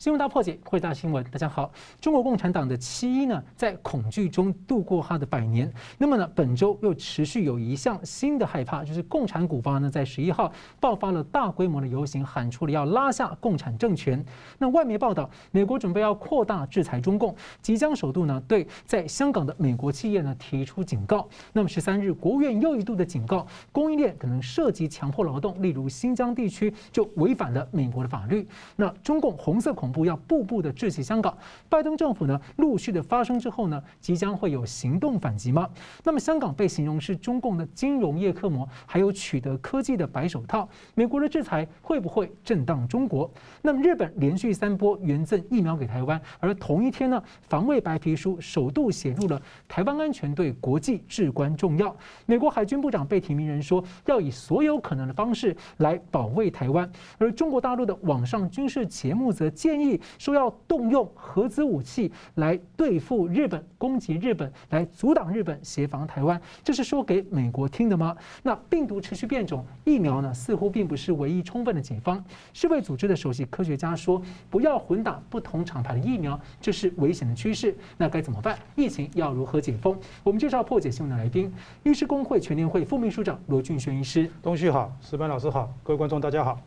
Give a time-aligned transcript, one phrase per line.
[0.00, 1.70] 新闻大破解，汇大新闻，大家好。
[2.00, 5.70] 中国共产党的七一呢，在恐惧中度过他的百年。
[5.98, 10.50] 那么呢，本周又持续有一项新的害怕，就是共产古方呢，在十一号
[10.80, 14.24] 爆发了大规模的游行，喊出了要拉下共产政权。
[14.56, 21.28] 那外媒报道，美国准备要扩大制裁中共，即将首度呢对在香港的美国企业呢提出警告。
[21.52, 28.48] 那么十三日，国务院又一度的警告，供应链可能涉及强迫劳动，例如新疆地区就违反了美国的法律。
[28.76, 31.36] 那中共红色恐部要步步的窒息香港，
[31.68, 35.68] 拜登政府呢陆续的发生之后呢，即将会有行动反击吗？
[36.04, 43.30] 那么香港被形容是中共的金融业克魔，还有取得科技的白手套，美国的制裁会不会震荡中国？
[43.62, 51.94] 那么日本连续三波援赠疫苗给台湾，而同一天呢，防卫白皮书首度写入了台湾安全对国际至关重要。
[52.26, 59.79] 美国海军部长被提名人说要以所有可能的方式来保卫台湾，而中国大陆的网上军事节目则建议。
[60.18, 68.16] 说要动用核子武器来对付日本，攻击日本，来阻挡日本协防台湾，这是说给美国听的吗？
[68.42, 72.22] 那病毒持续变种，疫苗呢似乎并不是唯一充分的解方。
[72.52, 77.74] 世卫组织的首席科学家说，不要混打不同厂牌的疫苗，这是危险的趋势。
[77.96, 78.58] 那该怎么办？
[78.76, 79.98] 疫情要如何解封？
[80.22, 84.30] 我们介绍破解新闻的来宾，医师公会全联会副秘书长罗俊轩医师。
[84.42, 86.60] 东旭好，石班老师好，各位观众大家好。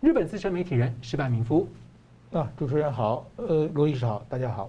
[0.00, 1.66] 日本资深媒体人矢板明夫。
[2.36, 4.68] 啊，主持人好，呃，罗医师好，大家好。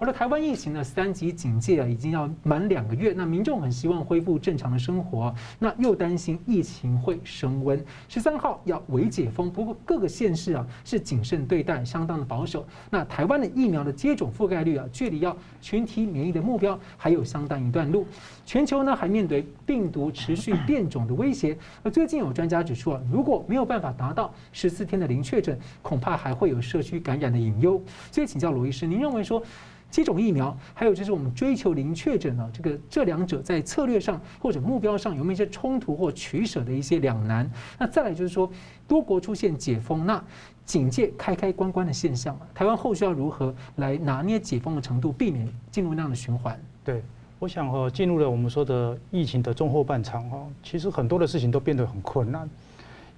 [0.00, 7.78] 而台湾疫情呢三级警戒啊，已经要满两个月，那民众很希望恢复正常的生活，那又担心疫情会升温。
[8.08, 12.66] 十三号要微解封，不过各个县市啊是谨慎对待，相当的保守。
[12.88, 18.06] 那台湾的疫苗的接种覆盖率啊，距离要群体免疫的目标还有相当一段路。
[18.46, 27.78] 全球呢还面对病毒持续变种的威胁，而最近有专家指出啊，如果没有办法达到十四天的零确诊，恐怕还会有社区感染的隐忧。
[28.10, 29.42] 所以请教罗医师，您认为说？
[29.90, 37.50] 接种疫苗，还有就是我们追求零确诊呢，这个这两者在策略上或者目标上有没有一些冲突或取舍的一些两难？
[37.78, 38.50] 那再来就是说，
[38.86, 40.22] 多国出现解封，那
[40.64, 46.56] 警戒开开关关的现象，台湾后续要如何来拿捏解封的程度，避免进入那样的循环？
[46.84, 47.02] 对，
[47.40, 52.48] 我想哦，进入了我们说的疫情的中后半场哦，其实很多的事情都变得很困难，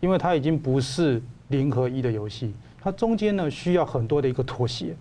[0.00, 4.96] 因为它已经不是零和一的游戏，它中间呢需要很多的一个妥协。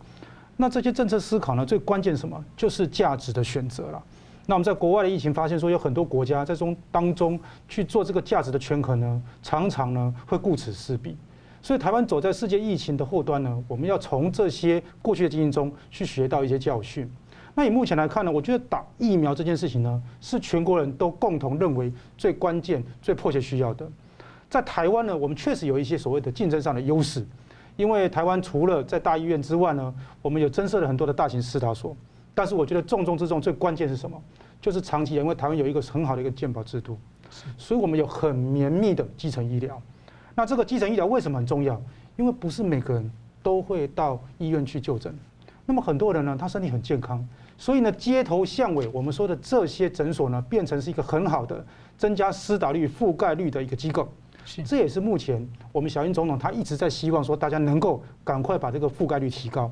[0.62, 2.40] 那这些政策思考呢，最关键什么？
[2.56, 4.00] 就是价值的选择了。
[4.46, 11.18] 那我们在国外的疫情发现说，有很多国家在中当中去做这个价值的权衡呢，常常呢会顾此失彼。
[11.64, 17.12] 所以台湾走在世界疫情的后端呢，我们要从这些过去的经验中去学到一些教训。
[17.56, 23.90] 那以目前来看呢，我觉得打疫苗这件事情呢，是全国人都共同认为最关键、最迫切需要的。
[24.48, 27.26] 在台湾呢，我们确实有一些所谓的竞争上的优势。
[27.76, 31.96] 因为台湾除了在大医院之外呢，我们有增设了很多的大型施打所。
[32.34, 34.22] 但是我觉得重中之重最关键是什么？
[34.62, 36.98] 就是长期，因为台湾有一个很好的一个健保制度，
[37.58, 39.82] 所以我们有很绵密的基层医疗。
[40.34, 41.82] 那这个基层医疗为什么很重要？
[42.16, 43.12] 因为不是每个人
[43.44, 45.14] 都会到医院去就诊。
[45.66, 47.28] 那么很多人呢，他身体很健康，
[47.58, 51.66] 所以呢，街头巷尾我们说的这些诊所呢，变成是一个很好的
[51.98, 54.08] 增加施打率、覆盖率的一个机构。
[54.66, 59.72] 这也是目前我们小英总统他一直在希望说，大家能够赶快把这个覆盖率提高。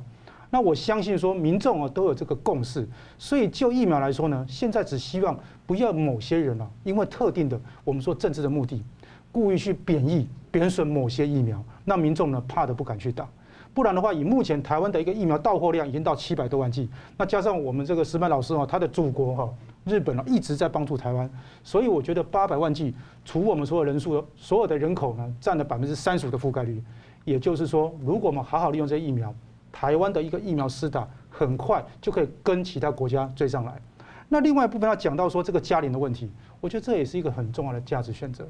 [0.52, 2.88] 那我相信说，民众啊都有这个共识。
[3.18, 8.82] 所以就疫苗来说呢，现在只希望不要某些人啊，因为特定的我们说政治的目的，
[9.30, 13.28] 故意去贬义贬损某些疫苗，那民众呢怕的不敢去打。
[13.72, 19.48] 不然的话，以目前台湾的一个疫苗到货量已经到七百多万剂，那加上我们这个石板老师啊，他的祖国哈。
[19.84, 21.28] 日本呢一直在帮助台湾，
[21.64, 26.82] 所以我觉得八百万剂除我们所有人数，所有的人口呢占了百分之三十五的覆盖率，
[27.24, 29.34] 也就是说，如果我们好好利用这疫苗，
[29.72, 33.80] 台湾的一个疫苗施打很快就可以跟其他国家追上来。
[34.28, 36.30] 那另外一部分要讲到说这个加龄的问题，
[36.60, 38.46] 我觉得这也是一个很重要的价值选择。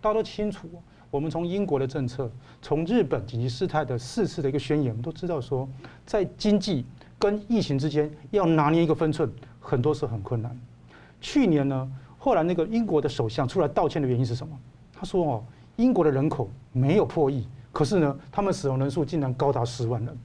[0.00, 0.68] 大家都清楚，
[1.10, 5.68] 我们从英国的政策，从日本紧急事态的四次的一个宣言，我们都知道说，
[6.04, 6.84] 在经济
[7.18, 9.30] 跟疫情之间要拿捏一个分寸，
[9.60, 10.58] 很多时候很困难。
[11.22, 14.54] 去年呢，后来那个英国的首相出来道歉的原因是什么？
[14.92, 15.44] 他说：“哦，
[15.76, 20.18] 英国的人口没有破亿，可是呢，他们死亡人数竟然高达十万人。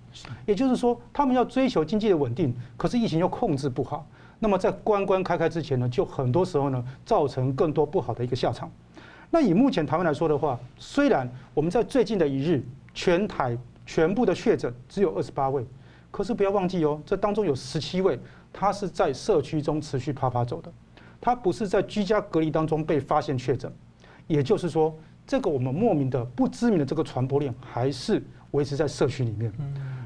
[0.46, 4.06] 也就是说，他们要追求经济的稳定，可是疫情又控制不好。
[4.40, 8.70] 那么在关关开开之前呢，就很多时候呢，造成更多不好的一个下场。
[9.30, 15.66] 那以目前台湾来说的话，虽然我们在最近的一日，全台全部的确诊只有二十八位，
[16.12, 18.20] 可是不要忘记哦，这当中有十七位，
[18.54, 20.72] 他是在社区中持续啪啪走的。”
[21.20, 23.72] 他不是在居家隔离当中被发现确诊，
[24.28, 29.52] 也就是说，这个我们莫名的不知名的这个传播链还是维持在社区里面。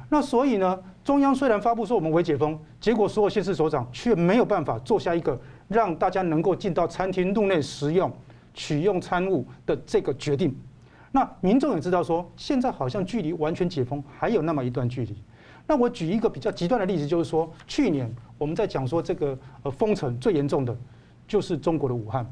[0.09, 8.11] 那所以呢，中央虽然发布说我们微解封，结果所有县市首长却没有办法做下一个让大家能够进到餐厅入内食用、
[8.53, 10.53] 取用餐物的这个决定。
[11.13, 15.15] 那民众也知道说，现在好像距离完全解封还有那么一段距离。
[15.67, 20.75] 那我举一个比较极端的例子，就是说，去年我们在讲说这个呃封城最严重的，
[21.31, 22.29] 就是中国的武汉。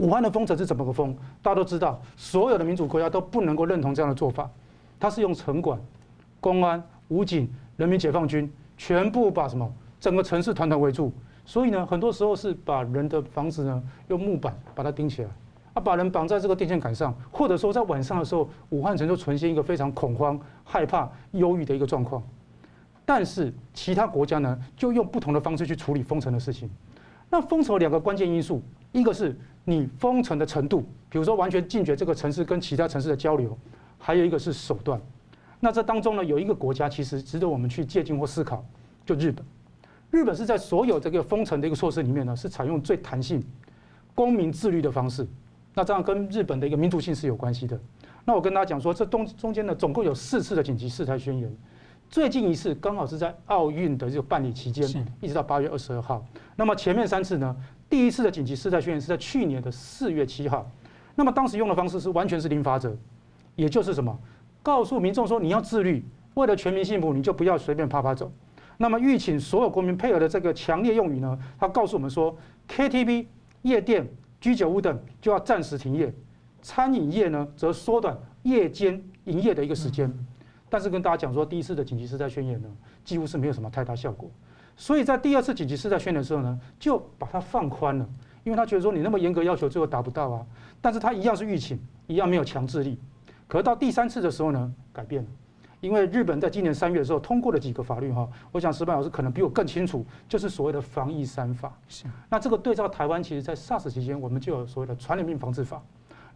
[0.00, 1.16] 武汉的封城是怎么个封？
[1.40, 4.50] 大家都知道，所有的民主国家都不能够认同这样的做法。
[4.98, 5.80] 它是用城管、
[6.40, 6.82] 公安。
[7.08, 11.12] 武警、人民解放军全部把什么整个城市团团围住，
[11.44, 15.30] 所以呢，很多时候是把人的房子呢用木板把它钉起来，
[15.74, 22.20] 啊，把人绑在这个电线杆上，或者说在晚上的时候，武汉城就呈现一个非常恐慌、害怕、忧郁的一个状况。
[23.04, 26.68] 但是其他国家呢，就用不同的方式去处理封城的事情。
[27.30, 28.62] 那封城两个关键因素，
[28.92, 33.56] 一个是你封城的程度，比如说完全禁绝这个城市跟其他城市的交流，
[33.98, 35.00] 还有一个是手段。
[35.58, 38.64] 那这当中呢，有一个国家其实值得我们去借鉴或思考，
[39.04, 39.44] 就日本。
[40.10, 43.42] 日本是在所有这个封城的一个措施里面呢，是采用最弹性、
[44.14, 45.26] 公民自律的方式。
[45.74, 47.78] 那这样跟日本的一个民族性是有关系的。
[48.24, 51.52] 那我跟大家讲说，这中中间呢，总共有四次的紧急事态宣言。
[52.08, 54.86] 最近一次刚好是在奥运的这个办理期间，
[55.20, 56.24] 一直到八月二十二号。
[56.54, 57.54] 那么前面三次呢，
[57.90, 60.70] 第一次的紧急事态宣言是在去年的四月七号。
[61.14, 62.96] 那么当时用的方式是完全是零法则，
[63.54, 64.18] 也就是什么？
[64.62, 66.04] 告诉民众说，你要自律，
[66.34, 68.30] 为了全民幸福，你就不要随便啪啪走。
[68.78, 72.36] 那么，吁请所有国民配合的这个强烈用语呢，他告诉我们说
[72.68, 73.26] ，KTV、
[73.62, 74.06] 夜店、
[74.40, 76.12] 居酒屋等就要暂时停业，
[76.60, 80.12] 餐饮业呢则缩短夜间营业的一个时间。
[80.68, 82.68] 但是跟大家讲说，第一次的紧急事态宣言呢，
[83.04, 84.30] 几乎是没有什么太大效果。
[84.76, 88.08] 所以在第二次紧急事态宣言的时候呢，就把它放宽了，
[88.44, 90.46] 因为他觉得说你那么严格要求，最后达不到啊。
[90.80, 92.98] 但是他一样是预请，一样没有强制力。
[93.48, 95.28] 可是到第三次的时候呢，改变了，
[95.80, 101.72] 因为日本在今年三月的时候通过了几个法律哈，我想石板老师可能比我更清楚，就是所谓的防疫三法。
[101.88, 102.04] 是。
[102.28, 105.82] 那这个对照台湾，其实在 SARS 期间，我们就有所谓的传染病防治法。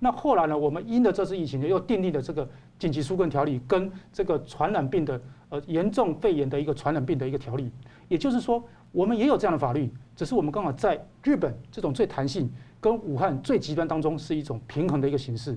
[0.02, 2.48] 那后来呢，我们因的这次疫情呢，又订立了这个
[2.78, 5.20] 紧急纾困条例，跟这个传染病的
[5.50, 7.70] 呃严重肺炎的一个传染病的一个条例。
[8.08, 12.50] 也就是说，我们也有这样的法律，只是我们刚好在日本这种最弹性
[12.80, 15.56] 跟武汉最极端当中，是一种平衡的一个形式。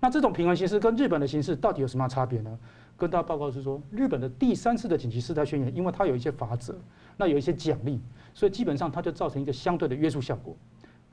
[0.00, 2.58] 那这种平衡形式跟日本的形式到底有什么差别呢？
[2.96, 6.74] 跟大家报告是说，日本的第三次的紧急事态宣言，因为它有一些法则，
[7.16, 8.00] 那有一些奖励，
[8.34, 10.56] 所以基本上它就造成一个相对的约束效果。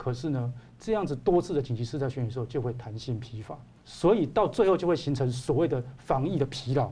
[0.04, 6.92] 可是呢，这样子多次的紧急事态宣言的时候，就会弹性疲乏，所以到最后就会形成所谓的防疫的疲劳。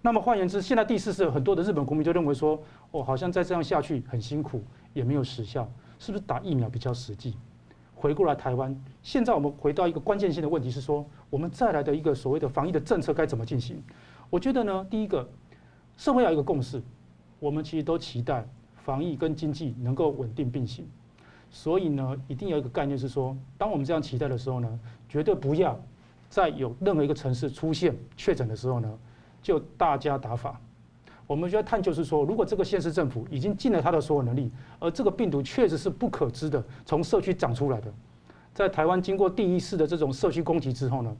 [0.00, 2.58] 那么换言之，现在第四次很多的日本国民就认为说，
[2.92, 4.62] 哦，好像再这样下去很辛苦，
[4.94, 7.36] 也没有实效，是不是打疫苗比较实际？
[7.94, 13.82] 回过来台湾，现在我们回到一个关键性的问题是说，我们再来的一个所谓的防疫的政策该怎么进行？
[14.30, 15.28] 我觉得呢，第一个，
[15.98, 16.82] 社会要有一个共识，
[17.38, 18.48] 我们其实都期待
[18.82, 20.88] 防疫跟经济能够稳定并行，
[21.56, 25.74] 所以呢，一定要有一个概念是说，当我们这样期待的时候呢，绝对不要
[26.28, 28.98] 在有任何一个城市出现确诊的时候呢，
[29.42, 30.60] 就大加打法。
[31.26, 37.90] 我们就要探究是说，如果这个县市政府已经尽了他的所有能力，而这个病毒确实是不可知的，从社区长出来的，
[38.52, 41.16] 在台湾经过第一次的这种社区攻击之后呢，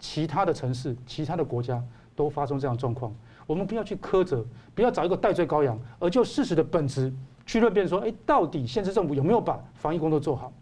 [0.00, 1.80] 其他的城市、其他的国家
[2.16, 3.14] 都发生这样状况。
[3.46, 4.44] 我们不要去苛责，
[4.74, 7.12] 不要找一个代罪羔羊，而就事实的本质
[7.48, 10.52] 去论辩说，哎，到底县市政府有没有把防疫工作做好？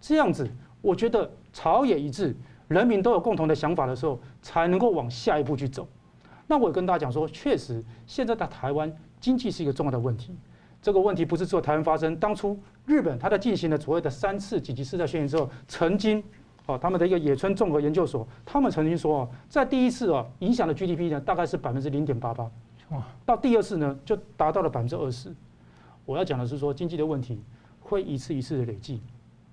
[0.00, 0.50] 这样子，
[0.82, 2.34] 我觉得朝野一致，
[2.66, 5.86] 人民都有共同的想法的时候，才能够往下一步去走。
[6.48, 10.36] 那我也跟大家讲说，确实现在的台湾经济是一个重要的问题。
[10.82, 12.16] 这个问题不是只有台湾发生。
[12.16, 16.20] 当初日本它在进行了所谓的三次紧急事态宣言之后，曾经
[16.66, 22.50] 哦他们的一个野村综合研究所，他们曾经说哦，在第一次哦影响的 GDP 呢大概是百分之零点八八，
[23.24, 25.32] 到第二次呢就达到了百分之二十。
[26.04, 27.40] 我要讲的是说，经济的问题
[27.80, 29.00] 会一次一次的累积。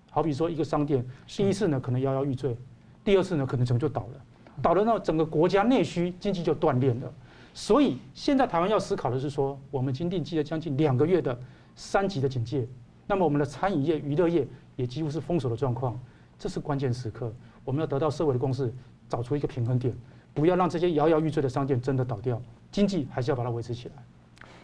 [0.09, 2.55] 好比说一个商店，第一次呢可能摇摇欲坠，
[3.03, 4.21] 第二次呢可能整个就倒了。
[4.61, 7.11] 倒了那整个国家内需经济就断裂了，
[7.53, 11.39] 所以现在台湾要思考的是说，我们已经经历了将近两个月的
[11.75, 12.67] 三级的警戒，
[13.07, 15.97] 那么我们的餐饮业、娱乐业也几乎是封锁的状况，
[16.37, 18.71] 这是关键时刻，我们要得到社会的共识，
[19.07, 19.95] 找出一个平衡点，
[20.33, 22.39] 不要让这些摇摇欲坠的商店真的倒掉，
[22.69, 23.93] 经济还是要把它维持起来。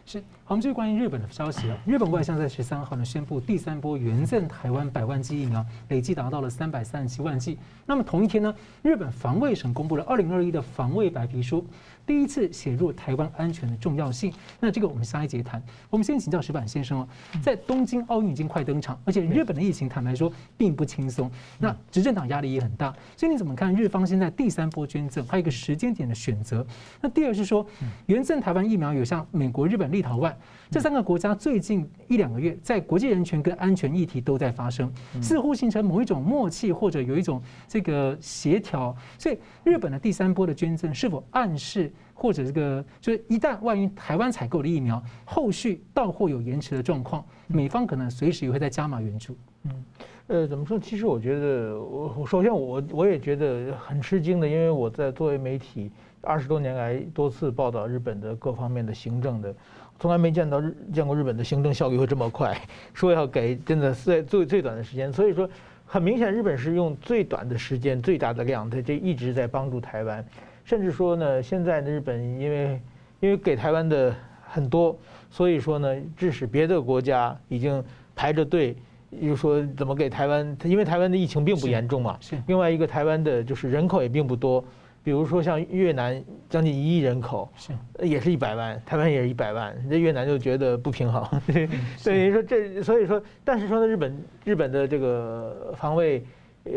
[0.09, 1.77] 是，好，我们继续关于日本的消息啊。
[1.85, 7.59] 日本外相在十三号呢宣布，第三波援赠台湾百万剂疫苗，累计达到了三百三十七万剂。
[7.85, 11.67] 那么同一天呢，日本防卫省公布了二零二一的防卫白皮书，
[12.07, 14.33] 第一次写入台湾安全的重要性。
[14.61, 15.61] 那这个我们下一节谈。
[15.89, 17.07] 我们先请教石板先生哦，
[17.43, 26.65] 在东京奥运已经快登场，而且日本的疫情坦白说并不轻松，那执政党压力也很大，所以你怎么看日方现在第三波捐赠，还有一个时间点的选择？
[27.01, 27.67] 那第二是说，
[28.05, 30.33] 援赠台湾疫苗有像美国、日本、立陶宛
[30.71, 34.89] 这三个国家，最近一两个月在国际人权跟安全议题都在发生，
[35.21, 38.95] 似乎形成某一种默契，或者有一种这个协调。
[39.19, 49.37] 所以日本的第三波的捐赠是否暗示，或者这个就是一旦万一台湾采购的疫苗后续到货有延迟的状况，美方可能随时也会再加码援助。
[49.63, 49.85] 嗯，
[50.27, 50.79] 呃，怎么说？
[50.79, 59.53] 其实我觉得，我首先我我也觉得很吃惊的，因为我在作为媒体二十多年来多次报道日本的各方面的行政的，
[59.99, 62.59] 从来没见到日见过日本的行政效率会这么快，
[62.93, 65.47] 说要给真的在最最短的时间，所以说
[65.85, 70.25] 很明显日本是用最短的时间、最大的量，它这一直在帮助台湾。
[70.67, 72.81] 甚至说呢，现在的日本因为
[73.21, 74.13] 因为给台湾的
[74.49, 74.99] 很多，
[75.31, 77.81] 所以说呢，致使别的国家已经
[78.13, 78.75] 排着队，
[79.11, 82.17] 又说怎么给台湾，因为台湾的疫情并不严重嘛。
[82.19, 82.35] 是。
[82.47, 84.61] 另外一个，台湾的就是人口也并不多，
[85.05, 87.71] 比如说像越南将近一亿人口，是，
[88.05, 91.25] 也是一百万，台湾也是一百万，这越南就觉得不平衡。
[91.47, 96.25] 对，所以说这，所以说，但是说呢，日本日本的这个防卫
[96.65, 96.73] 呃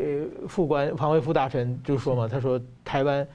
[0.47, 3.27] 副官、防卫副大臣就说嘛，他说台湾。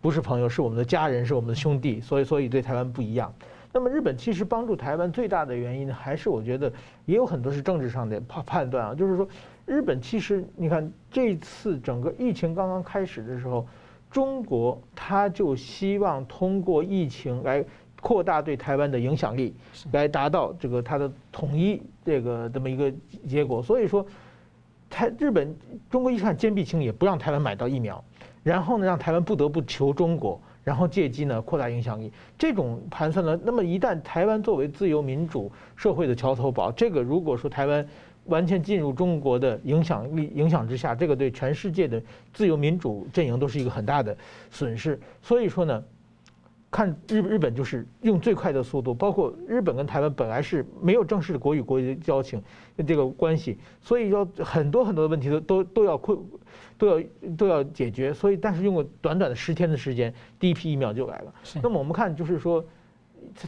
[0.00, 3.32] 不是朋友，是我们的家人，是我们的兄弟，所以所以对台湾不一样。
[3.72, 6.72] 那么日本其实帮助台湾最大的原因呢，还是我觉得
[7.06, 9.28] 也有很多是政治上的判判断啊，就是说
[9.64, 13.66] 日本其实你看这次整个疫情刚刚开始的时候，
[14.10, 17.64] 中国他就希望通过疫情来
[18.00, 19.54] 扩大对台湾的影响力，
[19.92, 22.92] 来达到这个它的统一这个这么一个
[23.28, 23.62] 结果。
[23.62, 24.04] 所以说，
[24.88, 25.54] 台日本
[25.90, 28.02] 中国一看坚壁清野，不让台湾买到疫苗。
[28.42, 32.12] 然后呢，让台湾不得不求中国，然后借机呢扩大影响力。
[32.38, 37.86] 这种盘算呢，那么一旦台湾作为自由民主社会的桥头堡，这个如果说台湾
[38.26, 44.16] 完全进入中国的影响力影响之下，这个对全世界的自由民主阵营都是一个很大的
[44.50, 44.98] 损失。
[45.22, 45.82] 所以说呢。
[46.72, 52.40] 看日日本就是用最快的速度，包括日本跟台湾本来是没有正式的国与国的交情，
[52.86, 56.16] 这个关系，所以要很多很多的问题都都都要困，
[56.80, 57.06] 都要
[57.36, 58.12] 都要解决。
[58.12, 61.32] 所以但是用了短短的十天的时间，第一批疫苗就来了。
[61.62, 62.64] 那么我们看就是说，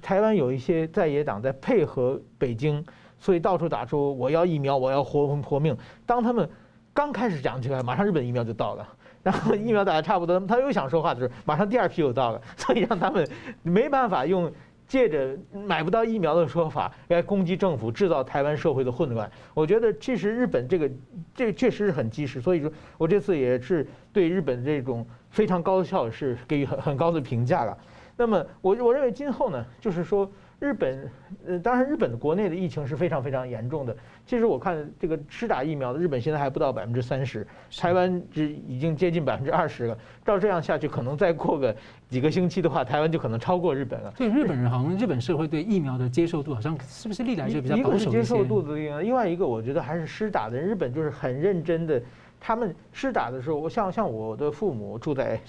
[0.02, 2.84] 台湾有一些在野党在配合北京，
[3.18, 5.74] 所以到处打出我要疫苗，我要活活命。
[6.04, 6.48] 当他们
[6.92, 8.86] 刚开始讲起来，马上日本疫苗就到了。
[9.22, 13.26] 然后疫苗打的差不多，他又想说话的时候，马上第二批又到了，所以让他们
[13.62, 14.52] 没办法用
[14.92, 19.30] 借着买不到疫苗的说法来攻击政府，制造台湾社会的混乱。
[19.54, 20.90] 我觉得其实日本这个
[21.34, 27.74] 这确实是很及时，所以说我这次也是对日本这种非常高效是给予很很高的评价了。
[28.18, 30.30] 那么我我认为今后呢，就是说。
[30.62, 31.10] 日本，
[31.44, 33.94] 呃，当然，日本的国内的疫情是非常非常严重的。
[34.24, 37.44] 其实我看这个施打疫苗的日本现在还不到百分之三十，
[37.76, 39.98] 台湾只已经接近百分之二十了。
[40.24, 41.74] 照这样下去，可能再过个
[42.08, 44.14] 几个星期的话，台湾就可能超过日本了。
[44.16, 48.04] 对日本人，好像日本社会对疫苗的接受度好像是不是历来就比较保守一些？
[48.04, 50.56] 一个是接受度的另外，另外一个我觉得还是施打的。
[50.56, 52.00] 日本就是很认真的，
[52.38, 55.40] 他们施打的时候，我像像我的父母住在，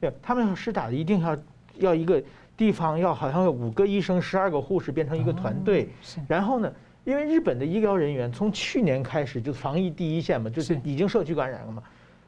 [0.00, 1.38] 对，他们要施打的一定要
[1.76, 2.20] 要一个。
[2.60, 5.88] 地方要好像有五个医生、十二个护士变成一个团队，
[6.28, 6.70] 然后呢，
[7.04, 11.82] 因为日本的医疗人员从去年开始就防疫第一线嘛，就是已经社区感染了嘛，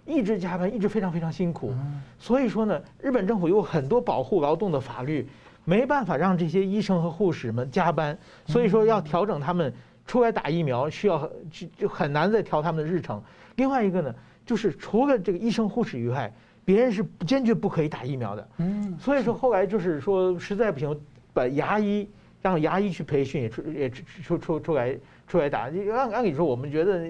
[0.06, 1.74] 一直加班，一直非常非常辛苦，
[2.18, 5.28] 所以说呢，日本政府有很多保护劳动的法律，
[5.66, 9.70] 没办法让这些医生和护士们加班，所以说要调整他们
[10.06, 13.22] 出来打疫苗，需要就就很难再调他们的日程。
[13.56, 14.14] 另外一个呢，
[14.46, 16.32] 就是除了这个医生护士以外。
[16.64, 20.98] 别人是坚决不可以打疫苗的，嗯，所以说后来就是说实在不行，
[21.32, 22.08] 把牙医
[22.40, 25.70] 让牙医去培训，也出也出出出来出来打。
[25.92, 27.06] 按按理说，我们觉得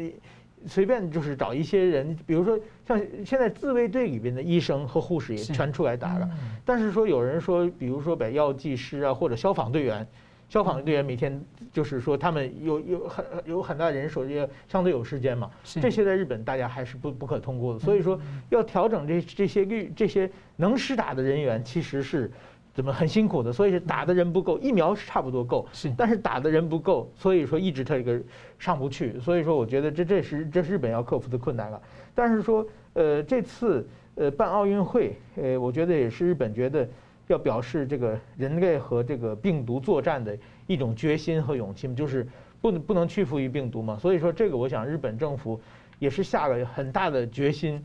[0.67, 6.29] 随便就是找一些人，比如说像现在自卫队里边的医生和护士也全出来打了。
[6.65, 10.07] 但是说有人说，比如说把药剂师啊或者消防队员。
[10.53, 11.43] 消防队员每天
[11.73, 15.51] 就是说，他们有有很有很大人手，也相对有时间嘛。
[15.65, 17.81] 这些在日本大家还是不不可通过的。
[17.81, 22.31] 所以说要调整这这些率这些能施打的人员，其实是
[22.75, 23.51] 怎么很辛苦的。
[23.51, 28.21] 所以是打的人不够，疫苗是差不多够，是，但是打的人不够，所以说一直他这个
[28.59, 29.19] 上不去。
[29.21, 31.81] 所以说我觉得这这是这是日本要克服的困难了。
[32.15, 36.87] 但是说呃这次呃办奥运会，呃我觉得也是日本觉得。
[37.33, 40.37] 要表示这个人类和这个病毒作战的
[40.67, 42.27] 一种决心和勇气，就是
[42.61, 43.99] 不能不能屈服于病毒嘛。
[43.99, 45.61] 所以说这个，我想日本政府
[45.99, 47.83] 也是下了很大的决心。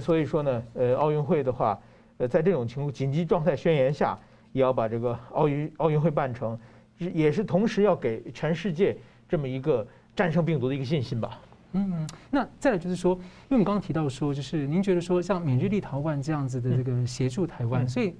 [0.00, 1.78] 所以说呢，呃，奥运会的话，
[2.18, 4.18] 呃，在这种情况紧急状态宣言下，
[4.52, 6.58] 也要把这个奥运奥运会办成，
[6.98, 8.96] 也是同时要给全世界
[9.28, 9.86] 这么一个
[10.16, 11.38] 战胜病毒的一个信心吧。
[11.70, 18.12] 嗯，那再来就是说，因为我们刚刚提到说，就是您觉得说像缅日立陶宛这样子的这个协助台湾，所以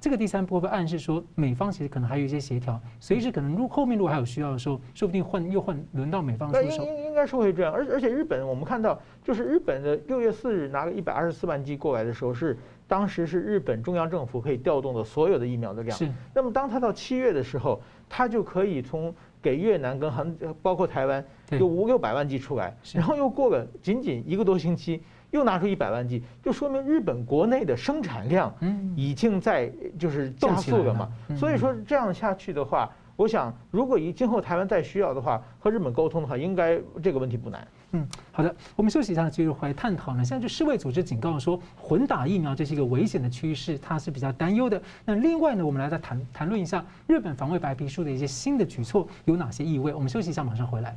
[0.00, 6.84] 这个第三波会暗示说，美方其实可能还有一些协调，随时可能如后面如果还有需要的时候，说不定换又换轮到美方出手。
[6.84, 15.96] 应应应该是会这样，而而且日本我们看到，就是日本的六月四日拿了一百二十四万剂过来的时候，是当时是日本中央政府可以调动的所有的疫苗的量。
[15.98, 16.08] 是。
[16.32, 19.12] 那么当它到七月的时候，它就可以从
[19.42, 21.24] 给越南跟韩包括台湾。
[21.50, 28.52] 有五六百万剂出来，然后又过了仅仅一个多星期，又拿出一百万剂，就说明日本国内的生产量
[28.96, 31.08] 已经在就是加速了嘛。
[31.36, 37.66] 所以说这样下去的话，我想如果以今后台湾再需要的话，和日本沟通的话，应该这个问题不难。
[37.92, 40.22] 嗯，好的，我们休息一下，继续回来探讨呢。
[40.22, 44.80] 现在就世卫组织警告说，混打疫苗这是一个危险的趋势，它是比较担忧的。
[45.06, 49.94] 那另外呢，我们来再谈谈论一下日本防卫白皮书的一些新的举措有哪些意味。
[49.94, 50.96] 我们休息一下，马上回来。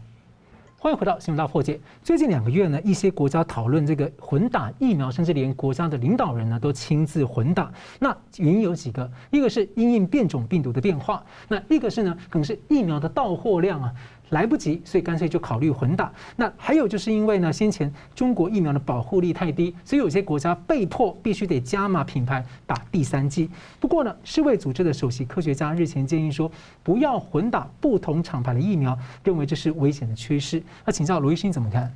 [0.83, 1.79] 欢迎回到新闻大破解。
[2.01, 7.71] 最近两个月呢，一些国家讨论这个混打疫苗，甚至连国家的领导人呢都亲自混打。
[7.99, 13.93] 那原因有几个，一个是因应变种病毒的变化，那一个是呢，可能是疫苗的到货量啊。
[14.31, 16.11] 来不及，所以干脆就考虑混打。
[16.35, 23.49] 那还有就是因为呢，先前中国疫苗的保护力太低，所以有些国家被迫必须得加码品牌打第三剂。
[23.79, 26.51] 不过呢，世卫组织的首席科学家日前建议说，
[26.83, 30.61] 不要混打不同厂牌的疫苗，认为这是危险的趋势。
[30.83, 31.93] 那请教卢医生怎么看？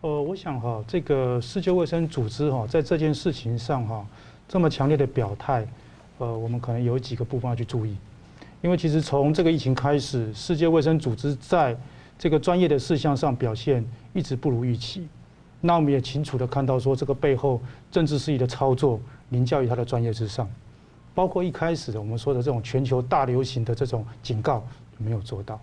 [0.00, 4.06] 呃，我想哈，这个世界卫生组织哈，在这件事情上哈，
[4.48, 5.66] 这么强烈的表态，
[6.18, 7.96] 呃，我们可能有几个部分要去注意。
[8.60, 11.76] 因为其实从这个疫情开始，世界卫生组织在
[12.18, 15.06] 这个专业的事项上表现一直不如预期。
[15.60, 17.60] 那我们也清楚的看到说，这个背后
[17.90, 19.00] 政治势力的操作
[19.30, 20.48] 凌驾于它的专业之上。
[21.14, 24.64] 包括一开始我们说的这种全球大流行的这种警告
[24.98, 25.60] 没有做到。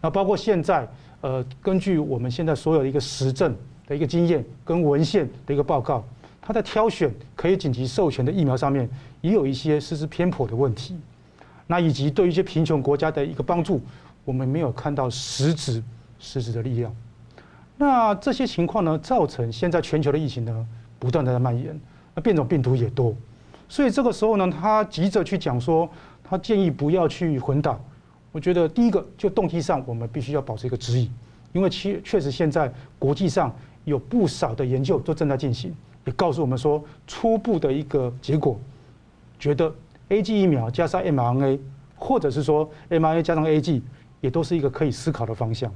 [0.00, 0.88] 那包括现在，
[1.20, 3.54] 呃，根据我们现在所有的一个实证
[3.86, 6.04] 的一个经验跟文献的一个报告，
[6.40, 8.88] 它在挑选可以紧急授权的疫苗上面，
[9.20, 10.96] 也有一些失之偏颇的问题。
[11.66, 13.80] 那以及对一些贫穷国家的一个帮助，
[14.24, 15.82] 我们没有看到实质
[16.18, 16.94] 实质的力量。
[17.78, 20.66] 那这些情况呢，造成现在全球的疫情呢
[20.98, 21.80] 不断的在蔓延，
[22.14, 23.14] 那变种病毒也多，
[23.68, 25.88] 所以这个时候呢，他急着去讲说，
[26.22, 27.78] 他建议不要去混打。
[28.30, 31.10] 我觉得第一个就动机上，我们必须要保持一个质疑，
[31.52, 38.60] 因为确确实现在国际上有不少的研究都正在进行，也告诉我们说初步的一个结果，
[39.38, 39.72] 觉得。
[40.12, 41.58] A G 疫苗加上 mRNA，
[41.96, 43.82] 或者是说 mRNA 加上 A G，
[44.20, 45.72] 也都是一个可以思考的方向。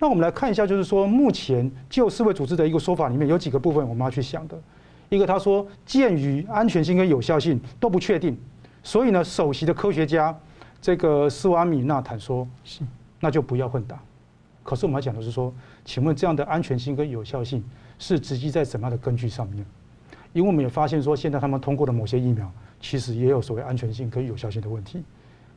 [0.00, 4.60] 那我们来看一下，就是说目前就世卫组织的一个说法里面有几个部分我们要去想的。
[5.08, 8.36] 一个他说，鉴于安全性跟有效性都不确定，
[8.82, 10.36] 所以呢，首席的科学家
[10.82, 12.80] 这个斯瓦米纳坦说，是
[13.20, 13.96] 那就不要混打。
[14.64, 17.62] 可是我们要讲的是说，请问这样的安全性跟有效性
[18.00, 19.64] 是直接在什么样的根据上面？
[20.32, 22.50] 因为我们也发现说，现在他们通过的某些疫苗。
[22.86, 25.02] 其实也有所谓安全性跟有效性的问题，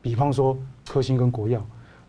[0.01, 1.61] 比方说科兴跟国药，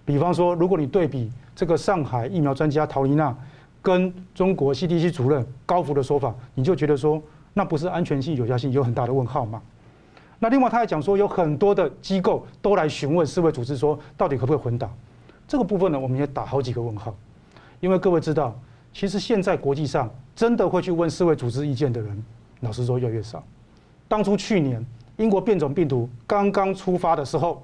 [0.04, 3.36] 比方说如果你对比这个上海疫苗专家陶丽娜
[3.82, 7.20] 跟中国 CDC 主任高福的说法，你就觉得说
[7.52, 9.60] 那不是安全性有效性有很大的问号吗？
[10.38, 14.88] 那另外他还讲说有很多的机构都来询问世卫组织说到底可不可以混打，
[15.48, 17.12] 这个部分呢我们也打好几个问号，
[17.80, 18.56] 因为各位知道，
[18.92, 22.24] 其实现在国际上真的会去问世卫组织意见的人，
[22.60, 23.42] 老实说越来越少，
[24.06, 24.86] 当初去年。
[25.18, 27.62] 英国变种病毒刚刚出发的时候，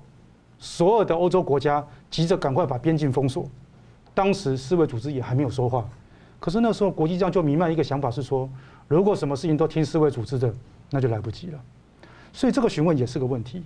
[0.58, 3.48] 所有的欧洲国家急着赶快把边境封锁。
[4.12, 5.84] 当时世卫组织也还没有说话，
[6.38, 8.48] 可是那时候国际上就弥漫一个想法是说，
[8.88, 10.52] 如果什么事情都听世卫组织的，
[10.90, 11.60] 那就来不及了。
[12.32, 13.62] 所以这个询问也是个问题。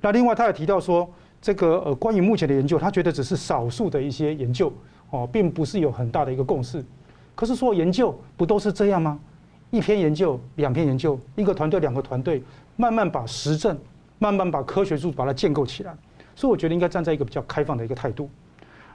[0.00, 1.08] 那另外他也提到说，
[1.40, 4.72] 这个呃关于目前的研究，他觉得只是少数的一些研究
[5.10, 6.82] 哦，并不是有很大的一个共识。
[7.34, 9.18] 可是说研究不都是这样吗？
[9.76, 12.42] 一篇研究、两篇研究，一个团队、两个团队。
[12.78, 13.74] 慢慢把实证，
[14.18, 15.96] 慢慢把科学术把它建构起来，
[16.34, 18.28] 所以我觉得应该站在一个比较开放的一个态度。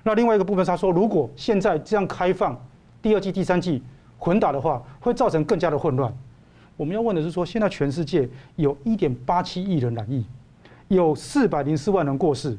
[0.04, 2.56] 那另外一个部分，他说，如果现在这样开放
[3.02, 3.82] 第二季、第三季
[4.20, 6.15] 混打的话，会造成更加的混乱。
[6.78, 10.24] 我们要问的是说，现在全世界有一点八七亿人染疫，
[10.89, 12.56] 有四百零四万人过世。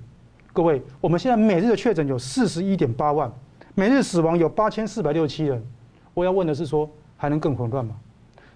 [0.52, 3.32] 各位，我们现在每日的确诊有四十一点八万，
[3.76, 5.64] 每日死亡有八千四百六十七人。
[6.14, 7.94] 我要问的是说，还能更混乱吗？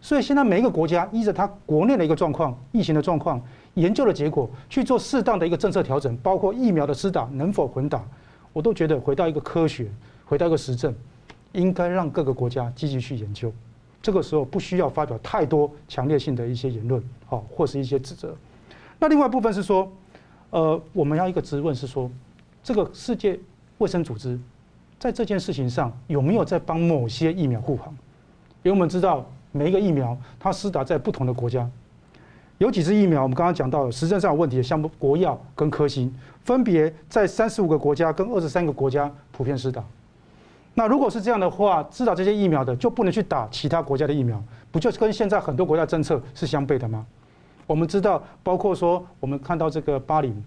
[0.06, 3.42] 所以现在每一个国家依着它国内的一个状况、疫情的状况、
[3.74, 8.04] 研究的结果去做适当的一个政策调整，包括疫苗的施打能否混打，
[8.52, 9.90] 我都觉得回到一个科学，
[10.24, 10.94] 回到一个实证，
[11.50, 13.52] 应该让各个国家积极去研究，
[14.00, 18.32] 这个时候不需要发表太多强烈性的一些言论，好，或是一些指责。
[19.00, 19.90] 那另外一部分是说，
[20.50, 22.08] 呃，我们要一个质问是说，
[22.62, 23.36] 这个世界
[23.78, 24.38] 卫生组织
[25.00, 27.92] 在这件事情上有没有在帮某些疫苗护航？
[28.62, 31.68] 因为我们知道每一个疫苗它施打在不同的国家，
[32.58, 36.14] 有几支疫苗我们刚刚讲到实证上有问题的，像国药跟科兴，
[36.44, 39.82] 分别在三十五个国家跟二十三个国家普遍施打。
[40.74, 47.06] 那如果是这样的话，施打这些疫苗的就不能去打其他国家的疫苗，不就是跟现在很多国家政策是相悖的吗？
[47.66, 50.44] 我们知道，包括说我们看到这个巴林，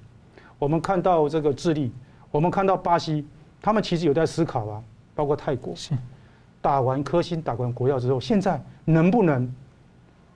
[0.60, 1.92] 我们看到这个智利，
[2.30, 3.26] 我们看到巴西，
[3.62, 4.82] 他们其实有在思考啊，
[5.16, 5.74] 包括泰国，
[6.62, 9.52] 打完科兴、打完国药之后，现在能不能？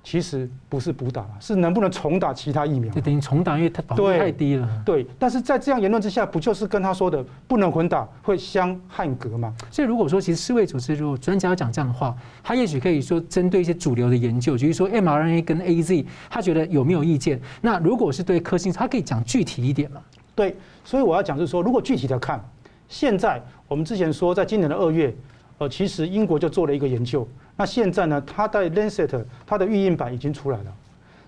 [0.06, 2.94] 其实不是补打了，是能不能重打其他疫苗？
[2.94, 4.68] 就等于重打，因为它保护太低了。
[4.86, 9.56] 对，但是在这样言论之下，不就是跟他说的不能混打，会相汉格吗？
[9.72, 17.40] 所以如果说其实世卫组织如果专家要讲这样的话，他也许可以说针对一些主流的研究，比如说 mRNA 跟 AZ，他觉得有没有意见？
[17.62, 20.02] 那如果是对科兴，他可以讲具体一点嘛？
[20.36, 22.44] 对，所以我要讲就是说，如果具体的看，
[22.90, 25.16] 现在我们之前说，在今年的二月，
[25.64, 27.26] 呃，其实英国就做了一个研究。
[27.56, 28.22] 那现在呢？
[28.28, 30.66] 它在 Lancet 它的预印版已经出来了。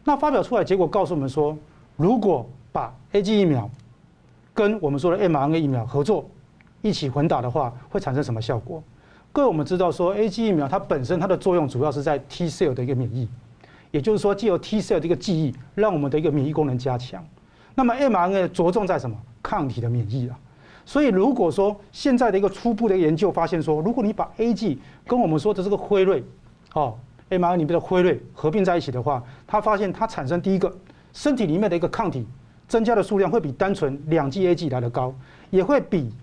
[0.03, 1.57] 那发表出来结果告诉我们说，
[1.95, 3.69] 如果把 A G 疫苗
[4.53, 6.29] 跟我们说的 mRNA 疫苗合作
[6.81, 8.83] 一起混打的话，会产生什么效果？
[9.31, 13.29] 各位我们知道说，A G 疫苗它本身它的作用主要是在 T cell 的一个免疫，
[13.91, 17.23] 也就是说，借由 T cell 的一个记忆，让我们的一个免疫功能加强。
[17.73, 19.15] 那么 mRNA 着重在什么？
[19.41, 20.37] 抗体的免疫啊。
[20.85, 26.23] 所以，如果说现在的一个初步的研究发现说，如果你把 A G 跟我们说的这个辉瑞，
[26.73, 26.95] 哦
[27.29, 30.71] ，mRNA 里面的辉瑞合并在一起的话，他发现它产生第一个
[31.11, 32.25] 身体里面的一个抗体
[32.67, 35.13] 增加的数量会比单纯两剂 A G 来得高，
[35.49, 36.13] 也会比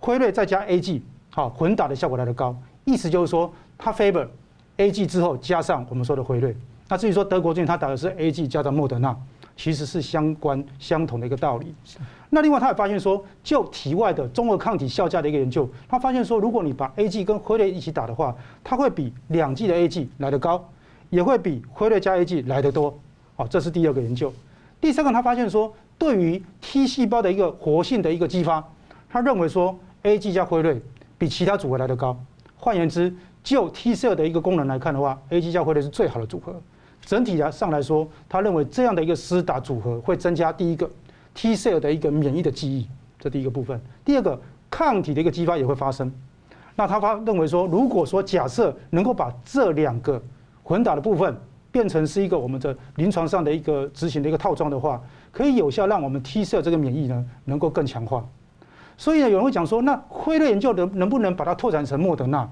[0.00, 2.56] 辉瑞再加 A G 好混打的效果来得高。
[2.84, 4.26] 意思就是说，它 favor
[4.78, 6.56] A G 之后加上我们说的辉瑞。
[6.88, 9.16] 那至于说德国最近他打的是 A G 加上莫德纳，
[9.56, 11.72] 其实是相关相同的一个道理。
[12.32, 20.64] 那另外，他也发现说，就体外的中和抗体效价的一个研究，他发现说，如果你把 A G 跟辉瑞一起打的话，它会比两剂的 A G 来得高，
[21.10, 22.96] 也会比辉瑞加 A G 来得多。
[23.34, 24.32] 好，这是第二个研究。
[24.80, 28.64] 第三个，他发现说，对于 T 细胞的一个活性的一个激发，
[29.08, 30.80] 他认为说 A G 加辉瑞
[31.18, 32.16] 比其他组合来得高。
[32.56, 33.12] 换言之，
[33.42, 36.54] 就 T cell 的一个功能来看的话，A G 加辉瑞是最好的组合。
[37.04, 40.88] 整体来上来说，他认为这样的一个施打组合会增加第一个。
[41.40, 42.86] T cell 的一个免疫的记忆，
[43.18, 43.80] 这第一个部分。
[44.04, 46.12] 第二个，抗体的一个激发也会发生。
[46.76, 50.22] 那他发认为说，如果说假设能够把这两个
[50.62, 51.34] 混打的部分
[51.72, 55.00] 变成是一个我们的临床上的一个执行的一个套装的话，
[55.32, 58.22] 可以有效让我们 tc 这个免疫呢能够更强化。
[58.98, 62.46] 所以呢，有人会讲说，那辉瑞研究能能不能把它拓展成莫德纳？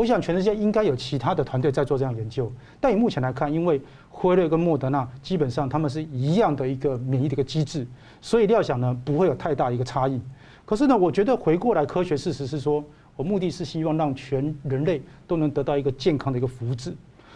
[0.00, 7.86] 我想全世界应该有其他的团队在做这样研究，但以目前来看，因为辉瑞跟莫德纳基本上他们是一样的一个免疫的一个机制，
[8.18, 10.18] 所以料想呢不会有太大一个差异。
[10.64, 12.82] 可是呢，我觉得回过来科学事实是说，
[13.14, 16.94] 我目的是希望让全人类都能得到一个健康的一个福祉，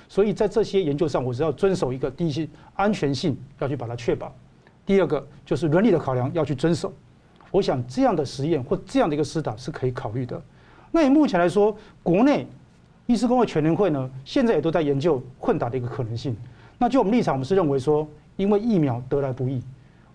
[0.08, 4.34] 所以在这些研究上，我是要遵守一个第一是安全性要去把它确保，
[4.86, 6.90] 第二个就是伦理的考量要去遵守。
[7.50, 10.42] 我想这样的实验或这样的一个施打是可以考虑的。
[10.94, 12.46] 那以目前来说，国内
[13.06, 16.36] 医师工会全联会呢，现在也都在研究混打的一个可能性。
[16.78, 19.60] 那就我们立场，我们是认为说，因为疫苗得来不易，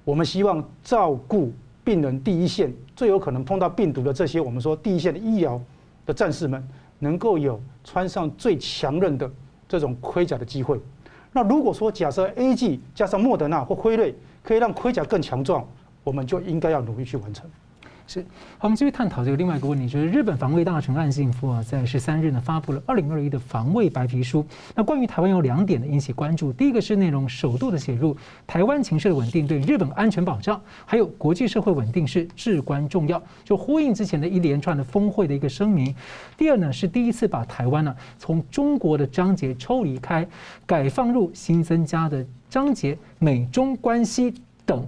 [0.05, 1.51] 我们希望照顾
[1.83, 5.59] 病人第一线最有可能碰到病毒的这些我们说第一线的医疗
[6.05, 6.65] 的战士们，
[6.99, 9.29] 能够有穿上最强韧的
[9.67, 10.79] 这种盔甲的机会。
[11.33, 15.67] 那如果说假设 A G 加上莫德纳或辉瑞可以让盔甲更强壮，
[16.05, 17.45] 我们就应该要努力去完成。
[18.09, 18.21] 是，
[18.57, 24.43] 好，我们继续探讨这个另外一个问题，就是日本防卫大臣岸信夫啊，在十三日呢发布了二零二一的防卫白皮书。
[24.73, 28.17] 那关于台湾有两点呢引起关注，第一个是内容首度的写入
[28.47, 35.95] 台湾情势的稳定对日本安全保障，还有国际社会稳定是至关重要，就呼应之前的一连串的峰会的一个声明。
[36.35, 40.27] 第二呢是第一次把台湾呢从中国的章节抽离开，
[40.65, 44.33] 改放入新增加的章节美中关系
[44.65, 44.83] 等。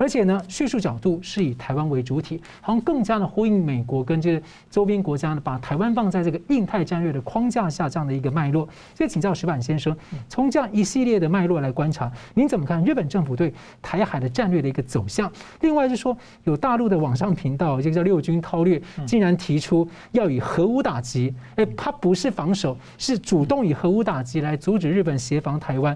[0.00, 8.66] 而且呢，叙述角度是以台湾为主体，好像更加的呼应美国跟这个周边国家呢，把台湾放在这个印太战略的框架下这样的一个脉络。
[8.94, 9.94] 所以请教石板先生，
[10.26, 15.30] 从这样一系列的脉络来观察，您怎么看日本政府对台海的战略的一个走向？
[15.60, 25.94] 另外就是说，有大陆的网上频道，这个叫六军韬略，竟然提出要以核武打击，哎，他不是防守，是主动以核武打击来阻止日本协防台湾。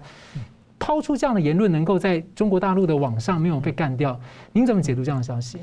[0.85, 4.21] 抛出这样的言论，能够在中国大陆的网上没有被干掉，
[4.53, 5.57] 您怎么解读这样的消息？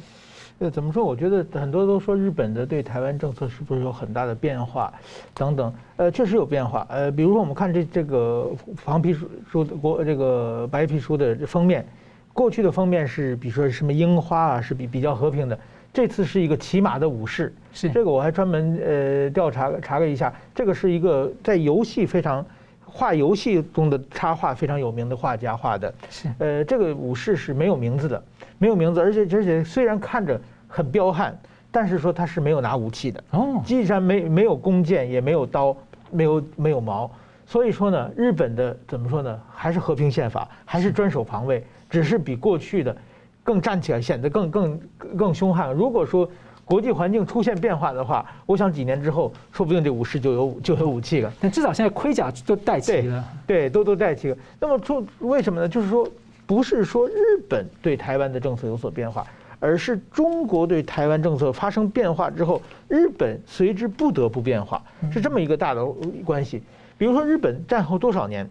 [0.57, 1.05] 呃，怎么说？
[1.05, 4.91] 我觉得很多都说日本的对台湾政策是不是有很大的变化，
[5.35, 5.71] 等等。
[5.97, 6.87] 呃，确实有变化。
[6.89, 8.49] 呃，比如说我们看这这个
[8.83, 11.85] 黄皮书的国这个白皮书的封面，
[12.33, 15.59] 过去的封面是比如说什么樱花啊，是比比较和平的。
[15.93, 17.53] 这次是一个骑马的武士。
[17.71, 22.43] 是这个我还专门呃调查查了一下，这个是一个在游戏非常
[22.91, 25.93] 画游戏中的插画非常有名的画家画的。
[26.09, 28.21] 是呃，这个武士是没有名字的。
[28.57, 31.35] 没有名字，而且而且虽然看着很彪悍，
[31.71, 35.75] 但是说他是没有拿武器的哦，既然没没有弓箭，也没有刀，
[36.11, 37.09] 没有没有矛，
[37.47, 42.95] 所以说呢，日本的怎么说呢，还是和平宪法，还是专守防卫，只是比过去的
[43.43, 44.79] 更站起来，显得更更
[45.17, 45.73] 更凶悍。
[45.73, 46.29] 如果说
[46.71, 51.33] 国际环境出现变化的话，我想几年之后，说不定这武士就有就有武器了。
[51.41, 54.37] 但至少现在盔甲都带齐了，对，对，都都带齐了。
[54.57, 55.67] 那么说为什么呢？
[55.67, 56.07] 就是说。
[56.47, 59.25] 不是说日本对台湾的政策有所变化，
[59.57, 65.85] 而是中国对台湾政策发生变化之后，日本随之不得不变化，是这么一个大的
[66.25, 66.61] 关系。
[66.97, 68.49] 比如说日本战后多少年，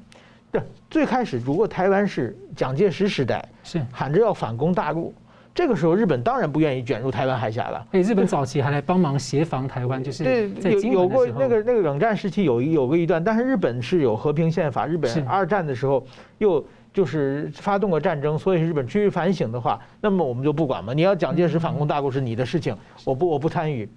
[0.51, 5.13] 对，最开始如果台湾是蒋介石时代，是喊着要反攻大陆，
[5.55, 7.87] 这个时候日本当然不愿意卷入台湾海峡了。
[7.93, 16.05] 哎，日本早期还来帮忙协防台湾，就是对有有过那个那个冷战时期有有过一段，但是日本是有和平宪法，日本二战的时候
[16.39, 16.65] 又。
[16.93, 20.93] 就是发动了战争，所以日本趋于反省的话，那么我们就不管嘛。
[20.93, 23.89] 你要蒋介石反攻大陆是你的事情，我不我不参与。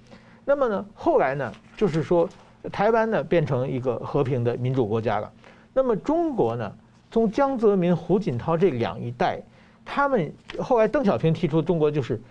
[0.46, 2.30] 那么呢，后来呢，就是说
[2.72, 5.32] 台湾呢变成一个和平的民主国家了。
[5.74, 6.72] 那么中国呢，
[7.10, 9.42] 从江泽民、胡锦涛这两一代，
[9.86, 12.22] 他们后来邓小平提出中国就是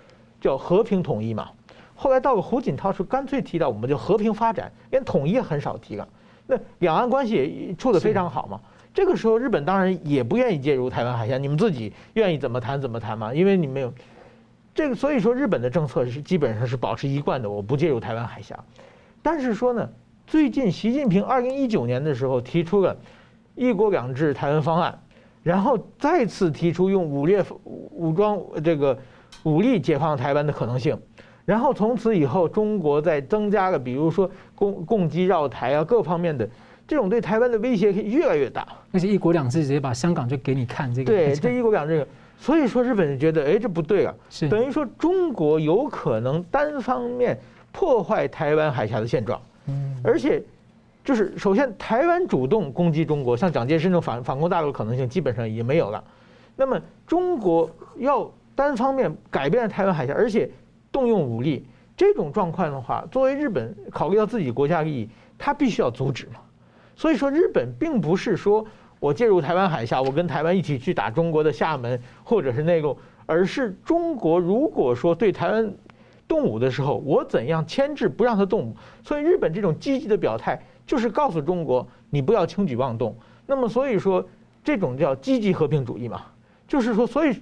[0.41, 1.51] 叫和平统一嘛。
[1.95, 6.09] 后来到了胡锦涛是干脆提到我们就和平发展，连统一也很少提了。
[6.47, 8.61] 那两岸关系也处得非常好嘛。
[8.93, 13.93] 这个时候，日本当然也不愿意介入台湾海峡，你们自己愿意怎么谈怎么谈嘛，因为你没有
[14.75, 18.59] 这个，所以说日本的政策是基本上是保持一贯的，我不介入台湾海峡。
[19.23, 19.89] 但是说呢，
[20.27, 22.97] 最近习近平二零一九年的时候提出了
[23.55, 24.99] “一国两制”台湾方案，
[25.43, 28.97] 然后再次提出用武力武装这个
[29.43, 30.99] 武力解放台湾的可能性，
[31.45, 36.49] 然后从此以后，中国在增加了比如说攻攻击绕台啊各方面的。
[36.85, 41.11] 这种对台湾的威胁越来越大，而且一国两制直接把香港就给你看这个。
[41.11, 47.39] 对，这一国两制，所以说日本人觉得，哎，这不对啊，是等于说中国有可能单方面
[47.71, 49.41] 破坏台湾海峡的现状。
[49.69, 50.43] 嗯，而且
[51.05, 56.03] 就是首先台湾主动攻击中国，像蒋介石那种反反攻大陆的可能性基本上已经没有了。
[56.55, 60.49] 那么中国要单方面改变台湾海峡，而且
[60.93, 66.35] 动用武力，这种状况的话，作为日本考虑到自己国家利益，他必须要阻止嘛。
[66.95, 68.65] 所以说，日本并不是说
[69.01, 75.75] 我介入台湾海峡，我跟台湾一起去打中国的厦门或者是内陆，而是中国如果说对台湾
[76.29, 78.77] 动武的时候，我怎样牵制不让他动武。
[79.03, 80.63] 所以，日本这种积极的表态
[80.93, 83.17] 就是告诉中国，你不要轻举妄动。
[83.47, 84.23] 那么，所以说
[84.63, 86.27] 这种叫积极和平主义嘛，
[86.69, 87.35] 就是说，所以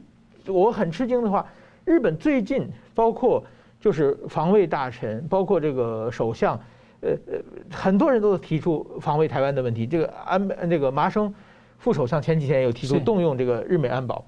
[0.46, 1.44] 我很吃惊的话，
[1.84, 3.42] 日本最近包括
[3.80, 6.56] 就是防卫大臣，包括这个首相。
[7.00, 9.84] 呃呃，很多人都提出防卫台湾的问题。
[9.84, 11.34] 这个安这个麻生
[11.78, 14.24] 副首相前几天也有提出动用这个日美安保，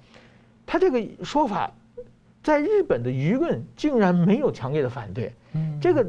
[0.67, 1.71] 他这个说法
[2.43, 5.33] 在日本的舆论竟然没有强烈的反对。
[5.81, 6.05] 这个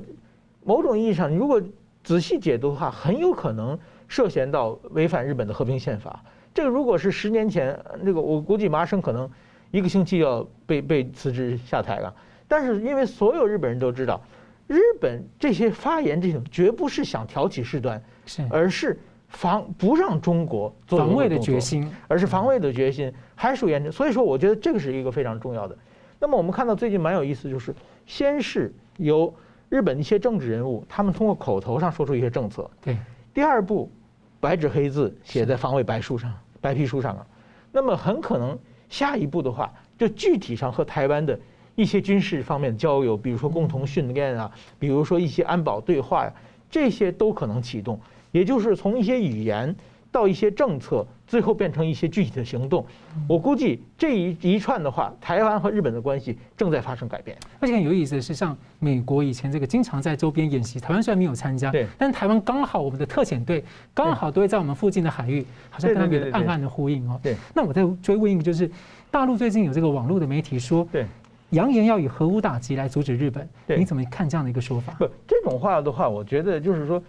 [0.64, 1.62] 某种意义上，如果
[2.04, 6.24] 仔细解读的话，很有可能涉嫌到违反日本的和平宪法。
[6.54, 9.30] 这个如果是十年前，那个我估计麻生可能
[9.72, 12.14] 一个星期要被被辞职下台了。
[12.48, 14.22] 但是因为所有日本人都知道。
[14.66, 23.92] 日本这些发言，这种绝不是想挑起事端，是而是防不让中国做防卫的决心，而是防卫的决心还属严重。
[23.92, 25.78] 所以说，我觉得这个是一个非常重要的。
[26.18, 29.32] 那么我们看到最近蛮有意思，就是先是由
[29.74, 32.96] 日本一些政治人物，他们通过口头上说出一些政策，对。
[33.34, 33.92] 第二步，
[34.40, 36.32] 白纸黑字写在防卫白书上、
[36.62, 37.26] 白皮书上啊。
[37.72, 38.56] 那么很可能
[38.88, 41.40] 下一步的话，就具体上和台湾的。
[41.76, 46.32] 一些军事方面的交流，比如说共同训练啊，比如说一些安保对话呀，
[46.70, 48.00] 这些都可能启动。
[48.32, 49.76] 也就是从一些语言
[50.14, 52.86] 到一些政策，最后变成一些具体的行动。
[53.28, 57.36] 我估计这一一串的话，台湾和日本的关系正在发生改变。
[57.60, 67.20] 而且很有意思的是，像美国以前这个经常在周边演习，台湾虽然没有参加，对，但是台湾刚好我们的特遣队刚好都会在我们附近的海域，好像跟他们暗暗的呼应哦。
[67.24, 68.70] 对，那我再追问一个，就是
[69.10, 71.06] 大陆最近有这个网络的媒体说，对。
[71.50, 73.48] 扬言要以核武打击来阻止日本，
[73.78, 74.92] 你怎么看这样的一个说法？
[74.94, 77.00] 不，这种话的话，我觉得就是说，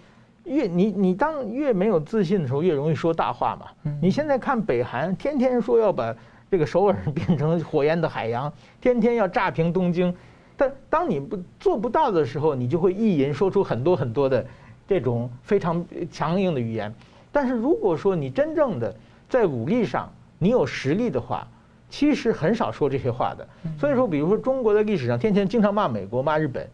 [0.44, 3.92] 越你你当越没有自信的时候，越容易说大话嘛。
[4.00, 6.14] 你现在看北韩，天天说要把
[6.50, 10.14] 这个首尔 变成火焰的海洋，天天要炸平东京，
[10.56, 14.44] 但当你不做不到的时候，你就会意淫说出很多很多的
[14.86, 16.94] 这种非常强硬的语言。
[17.32, 18.94] 但是如果说你真正的
[19.28, 21.46] 在武力上你有实力的话，
[21.88, 23.48] 其实很少说这些话的。
[23.78, 26.68] 所以说，比如说中国的历史上天天经常骂美国、骂日本，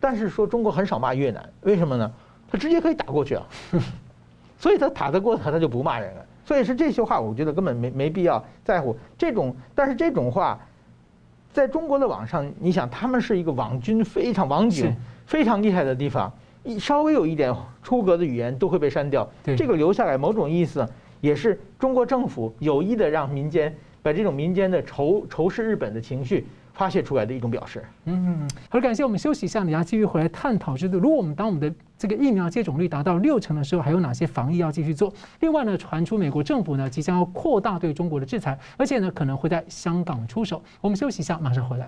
[0.00, 2.10] 但是说中国很少骂越南，为什么呢？
[2.50, 3.46] 他直接可以打过去啊，
[4.58, 6.26] 所以他打得过他，他就不骂人了。
[6.44, 9.54] 所以是这些话，我觉得根本没没必要在乎这种。
[9.74, 10.58] 但是这种话，
[11.52, 14.92] 在中国的网上，你想他们是一个网军非常网警
[15.26, 16.32] 非常厉害的地方，
[16.64, 19.28] 一稍微有一点出格的语言都会被删掉。
[19.56, 20.84] 这个留下来某种意思，
[21.20, 26.46] 也是中国政府有意的让民间把这种民间的仇仇视日本的情绪。
[26.80, 27.84] 发泄出来的一种表示。
[28.06, 35.12] 嗯，好，感谢我们休息一下，你要继续回来探讨，就是如果我们当我们的这个疫苗接种率达到六成的时候，还有哪些防疫要继续做？
[35.40, 40.62] 另外呢，传出美国政府呢即将要扩大对中国的制裁，而且呢可能会在香港出手。
[40.80, 41.86] 我们休息一下，马上回来。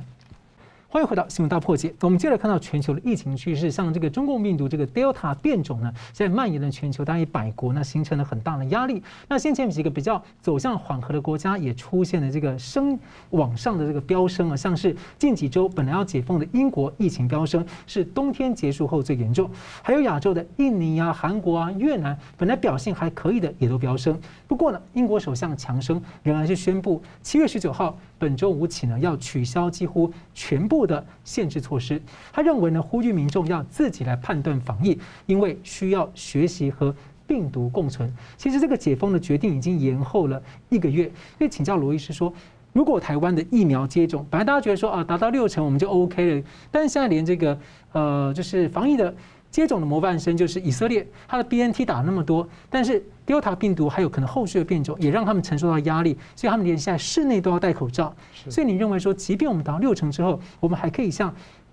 [0.92, 1.94] 欢迎回到新闻大破解。
[2.02, 9.02] 我们接着看到全球的疫情趋势，像这个中共病毒这个 Delta 变种呢，现在蔓延了全球大约百国，那形成了很大的压力。
[9.26, 12.98] 那先前几个比较走向缓和的国家也出现了这个升
[13.31, 19.50] 往上的这个飙升啊，像是近几周本来要解封的英国，疫情飙升是冬天结束后最严重。
[19.81, 24.20] 还有亚洲的印尼啊、韩国啊、越南，本来表现还可以的也都飙升。
[24.46, 27.96] 不过呢，英国首相强生仍然是宣布七月十九号。
[28.18, 32.01] 本周五起呢，要取消几乎全部的限制措施。
[32.33, 36.95] 他认为呢，呼吁民众要自己来判断防疫，因为需要学习和
[37.27, 38.12] 病毒共存。
[38.37, 41.05] 其实这个解封的决定已经延后了一个月。
[41.05, 42.33] 因为请教罗医师说，
[42.73, 47.59] 如果台湾的疫苗接种，本来大家觉得说啊，达到六成我们就 OK 了，但是现在连这个
[47.92, 49.14] 呃，就是防疫的。
[49.53, 58.14] 接种的模范生就是以色列，他的 BNT 打了那么多，但是 Delta 病毒还有可能后续的变种，也让他们承受到压力，所以他们连现在室内都要戴口罩。
[58.48, 61.32] 所以你认为说，即便我们达到六成之后，我们还可以像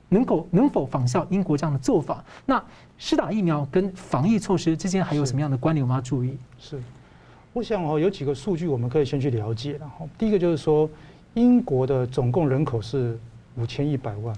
[0.10, 2.24] 能够能否仿效英国这样的做法？
[2.46, 2.64] 那
[2.98, 5.84] 施打疫苗跟防疫措施之间还有什么样的关联？
[5.84, 6.38] 我们要注意。
[6.58, 6.82] 是，
[7.54, 9.78] 我想哦，有几个数据我们可以先去了解。
[9.80, 10.90] 然后第一个就是说，
[11.34, 13.18] 英国的总共人口是
[13.56, 14.36] 五千一百万。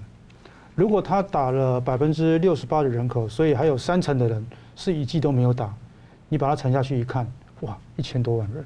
[0.74, 5.72] 如果他打了百分之六十八的人口，所以还有三成的人是一剂都没有打，
[6.32, 8.64] 你把它乘下去一看，哇，一千多万人。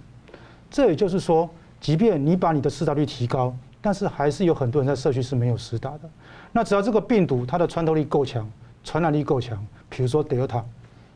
[0.70, 1.50] 这也就是说，
[1.80, 6.08] 即便你把你的施打率提高，但是还是有很多人在社区是没有施打的。
[6.52, 8.48] 那只要这个病毒它的穿透力够强，
[8.84, 9.58] 传染力够强，
[9.90, 10.64] 比如说德尔塔，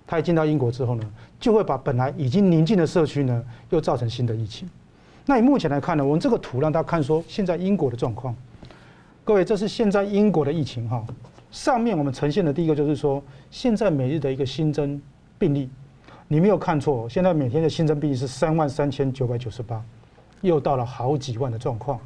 [0.09, 1.09] 它一进到英国之后呢，
[1.39, 4.69] 就会把本来已经宁静的社区呢，又造成新的疫情。
[5.27, 8.35] 那以目前来看呢，我们这个图让大家看说，现在英国的状况。
[9.23, 11.07] 各位，这是现在英国的疫情哈。
[11.53, 15.01] 上面我们呈现的第一个就是说，现在每日的一个新增
[15.39, 15.71] 病例，
[16.33, 19.85] 你没有看错，现在每天的新增病例是三万三千九百九十八，
[20.43, 21.99] 又到了好几万的状况。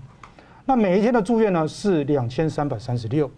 [0.64, 3.30] 那每一天的住院呢是两千三百三十六，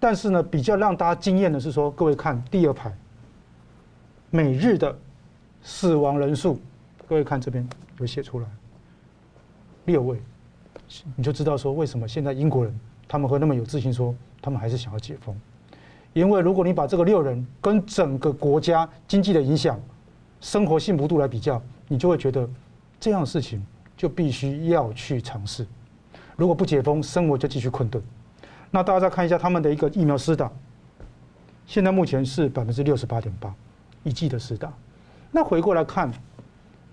[0.00, 2.92] 但是呢，比较让大家惊艳的是说，各位看第二排，
[4.30, 4.98] 每日的
[5.62, 6.58] 死亡人数，
[7.06, 7.64] 各位看这边
[8.00, 8.46] 有写出来，
[9.84, 10.20] 六位，
[11.14, 12.76] 你就知道说为什么现在英国人。
[13.06, 15.38] 他们会那么有自信说，他们还是想要解封，
[16.12, 19.78] 因为如果你把这个六人跟整个国家经济的影响、
[20.44, 22.46] 生活幸福度来比较，你就会觉得
[23.00, 23.64] 这样的事情
[23.96, 25.66] 就必须要去尝试。
[26.36, 28.04] 如果不解封，生活就继续困顿。
[28.70, 30.52] 那大家再看一下他们的一个疫苗施打，
[31.64, 33.54] 现在目前是百分之六十八点八
[34.02, 34.70] 一剂的施打。
[35.30, 36.12] 那回过来看，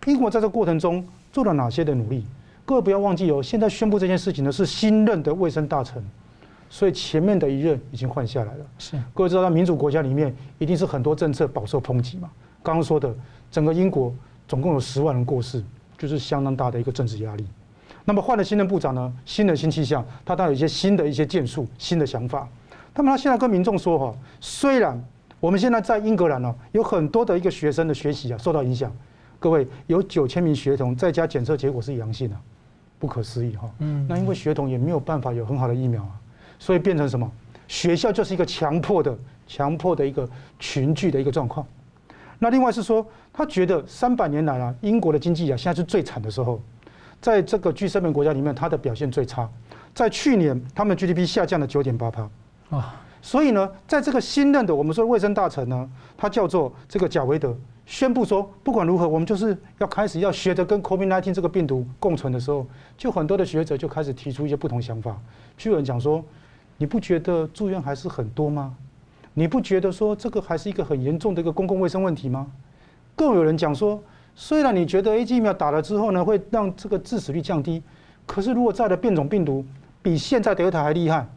[0.05, 2.23] 英国在这过程中做了哪些的努力？
[2.65, 6.01] 各位不要忘记哦，现在宣布这件事情的是新任的卫生大臣，
[6.69, 8.65] 所以前面的一任已经换下来了。
[8.79, 12.31] 是，各位知道，在民主国家里面，一定是很多政策饱受抨击嘛。
[12.63, 13.13] 刚刚说的，
[13.49, 14.13] 整个英国
[14.47, 15.63] 总共有十万人过世，
[15.97, 17.45] 就是相当大的一个政治压力。
[18.05, 22.47] 那么换了新任部长呢，新的新气象，他当然有一些新的一些建树、新的想法。
[22.95, 25.01] 那么他现在跟民众说哈，虽然
[25.39, 28.91] 我们现在在英格兰呢，有很多的一个学生的学习啊受到影响，
[29.39, 32.35] 各位有九千名学童在家检测结果是阳性的。
[32.99, 36.11] 不可思议哈，嗯，那因为学童也没有办法有很好的疫苗啊，
[36.59, 37.31] 所以变成什么？
[37.67, 41.65] 学校就是一个强迫的、强迫的一个群聚的一个状况。
[42.43, 46.59] 那另外是说，他觉得三百年来啊，英国的经济啊，现在是最惨的时候，
[47.21, 49.47] 在这个 G7 国家里面，它的表现最差。
[49.93, 52.27] 在去年，他们的 GDP 下降了九点八帕
[52.71, 57.55] 啊，所以呢，在这个新任的我们说卫生大臣呢，他叫做这个贾维德。
[57.85, 62.65] 宣布说，不管如何，我们就是要开始要学着跟 COVID-19 这个病毒共存的时候，
[62.97, 65.15] 就很多的学者就开始提出一些不同想法。
[65.55, 66.23] 就有人讲说，
[66.77, 68.75] 你不觉得住院还是很多吗？
[69.33, 72.47] 你不觉得说这个还是一个很严重的一个公共卫生问题吗？
[73.15, 74.01] 更有人讲说，
[74.35, 77.81] 虽然你觉得 A G 疫苗打了之后呢，会让这个致死率降低，
[78.25, 79.65] 可是如果再的变种病毒
[80.01, 81.27] 比现在德尔塔还厉害，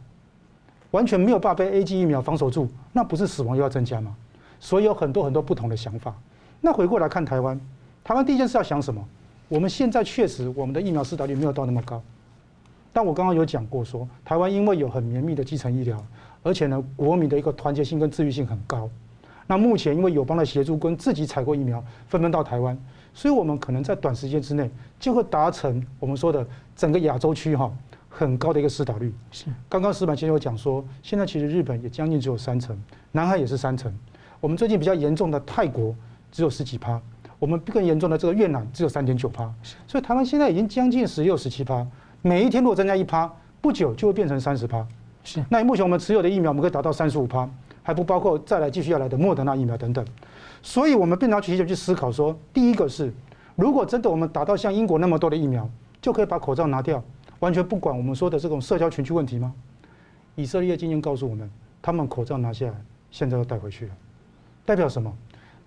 [0.91, 4.15] 完全没有办法被 A G 疫苗防守住，那不是死亡又要增加吗？
[4.59, 6.15] 所以有很多很多不同的想法。
[6.61, 7.59] 那回过来看台湾，
[8.03, 9.05] 台湾第一件事要想什么？
[9.47, 12.01] 我们现在确实我们的疫苗施打率没有到那么高，
[12.91, 16.03] 但我刚刚有讲过说，台湾因为有很绵密的基层医疗，
[16.45, 18.87] 而且呢，国民的一个团结性跟自愈性很高。
[19.47, 22.77] 那目前因为友邦的协助跟自己采购疫苗，纷纷到台湾。
[23.15, 24.69] 所以，我们可能在短时间之内
[24.99, 27.71] 就会达成我们说的整个亚洲区哈
[28.07, 29.11] 很高的一个施打率。
[29.31, 32.79] 是，刚刚石板先生有讲说，现在其实日本也将近只有三成，
[33.11, 33.91] 南海也是三成。
[34.39, 35.95] 我们最近比较严重的泰国
[36.31, 37.01] 只有十几趴，
[37.39, 39.51] 我们更严重的这个越南只有三点九趴。
[39.87, 41.87] 所以台湾现在已经将近十六、十七趴，
[42.21, 44.85] 每一天如果增加一趴，不久就会变成三十趴。
[45.49, 47.49] 那目前我们持有的疫苗，我们可以达到三十五趴，
[47.81, 50.05] 还不包括再来继续要来的莫德纳疫苗等等。
[50.61, 53.13] 所以，我们变成提前去思考说，第一个是，
[53.55, 55.69] 如果真的我们打到像英国那么多的疫苗，
[56.01, 57.03] 就可以把口罩拿掉，
[57.39, 59.53] 完全不管我们说的这种社交群聚问题吗？
[60.35, 61.49] 以色列今天告诉我们，
[61.81, 62.73] 他们口罩拿下来，
[63.11, 63.91] 现在又带回去了，
[64.65, 65.11] 代表什么？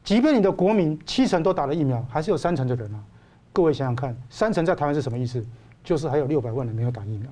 [0.04, 3.00] 即便你的国民七成都打了疫苗，还是有三成的人啊。
[3.52, 5.44] 各位想想看，三成在台湾是什么意思？
[5.84, 7.30] 就是还有六百万人没有打疫苗，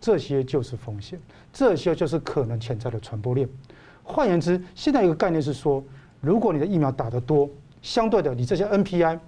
[0.00, 1.20] 这些就是风险，
[1.52, 3.48] 这些就是可能潜在的传播链。
[4.02, 5.82] 换言之，现在一个概念是说。
[6.20, 7.48] 如果你的疫苗打得多，
[7.80, 9.20] 相对的，你这些 NPI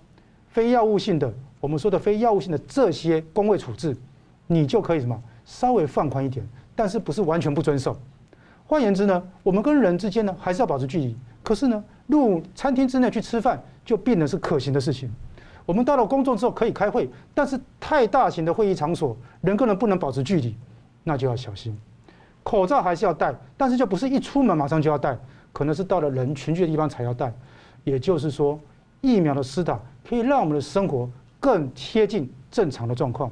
[0.48, 3.96] 非药物性的，我们说的非药物性的这些公卫处置，
[4.48, 6.44] 你就可以什么稍微放宽一点，
[6.74, 7.96] 但是不是完全不遵守。
[8.66, 11.16] 换言之呢，我们跟人之间呢还是要保持距离。
[11.44, 15.08] 可是呢，入餐厅之内去吃饭就变得是可行的事情。
[15.70, 20.52] 我们到了公众之后可以开会，但是太大型的会议场所，人跟人不能保持距离，
[21.04, 21.78] 那就要小心。
[22.42, 25.16] 口罩还是要戴，但是就不是一出门马上就要戴。
[25.52, 27.32] 可能是到了人群聚的地方才要戴，
[27.84, 28.58] 也就是说，
[29.00, 31.08] 疫苗的施打可以让我们的生活
[31.38, 33.30] 更贴近正常的状况。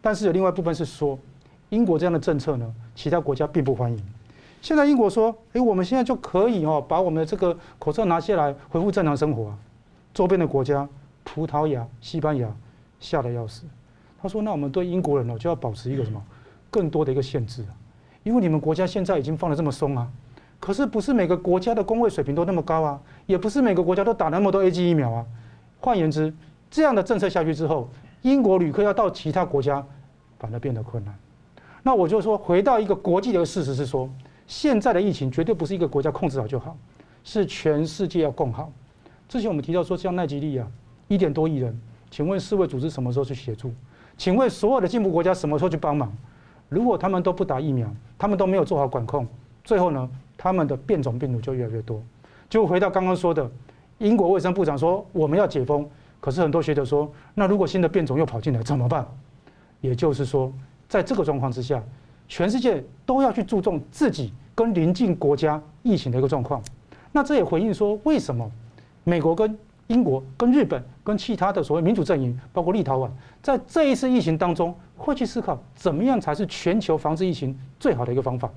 [0.00, 1.18] 但是有另外一部分是说，
[1.70, 4.00] 英国这样的政策呢，其他国家并不欢迎。
[4.60, 9.58] 现在英国说，诶，我们现在就可以哦，把我们的这个口罩拿下来，恢复正常生活啊。
[10.14, 10.88] 周边的国家，
[11.34, 12.46] 葡萄牙、西班牙
[13.00, 13.64] 吓得要死。
[14.20, 16.22] 他说，那我们对英国人呢，就要保持一个什么
[16.70, 17.72] 更多的一个限制啊，
[18.22, 20.06] 因为你们国家现在已经放得这么松啊。
[20.60, 25.24] 可是不是每个国家的公卫水平都那么高啊，也不是每个国家都打那么多 AZ 疫苗啊。
[25.80, 26.32] 换言之，
[26.70, 27.88] 这样的政策下去之后，
[28.20, 29.82] 英国旅客要到其他国家，
[30.38, 31.18] 反而变得困难。
[31.82, 34.06] 那我就说，回到一个国际的事实是说，
[34.46, 36.76] 现在的疫情绝对不是一个国家控制好就好，
[37.24, 38.70] 是全世界要共好。
[39.28, 40.64] 之前我们提到说，像奈及利亚
[41.12, 41.78] 一点多亿人，
[42.10, 43.70] 请问世卫组织什么时候去协助？
[44.16, 46.10] 请问所有的进步国家什么时候去帮忙？
[46.70, 47.86] 如果他们都不打疫苗，
[48.18, 49.26] 他们都没有做好管控，
[49.62, 50.08] 最后呢？
[50.38, 52.02] 他们的变种病毒就越来越多，
[52.48, 53.48] 就回到刚刚说的，
[53.98, 55.86] 英国卫生部长说我们要解封，
[56.18, 59.06] 可是很多学者说，那如果新的变种又跑进来怎么办？
[59.82, 60.50] 也就是说，
[60.88, 61.80] 在这个状况之下，
[62.26, 66.60] 全世界都要去注重自己跟邻近国家疫情的一个状况。
[67.12, 68.50] 那这也回应说，为什么
[69.04, 69.56] 美国跟
[69.86, 73.10] 英国跟日本跟其他的所谓民主阵营，包括立陶宛，
[73.42, 78.50] 在这一次疫情当中会去思考怎么样才是全球防治疫情最好的一个方法？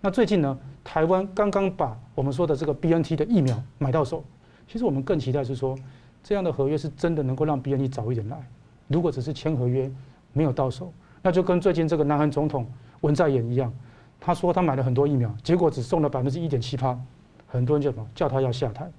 [0.00, 4.24] 那最近呢，台湾刚刚把我们说的这个 BNT 的疫苗买到手。
[4.66, 5.76] 其实我们更期待是说，
[6.22, 8.40] 这样的合约是真的能够让 BNT 早一点来。
[8.88, 9.90] 如果只是签合约
[10.32, 12.66] 没有到手，那就跟最近这个南韩总统
[13.00, 13.72] 文在寅一样，
[14.20, 16.98] 他说他买了很多疫苗，结果只送了百分之一点七趴，
[17.46, 18.90] 很多人就什么叫他要下台。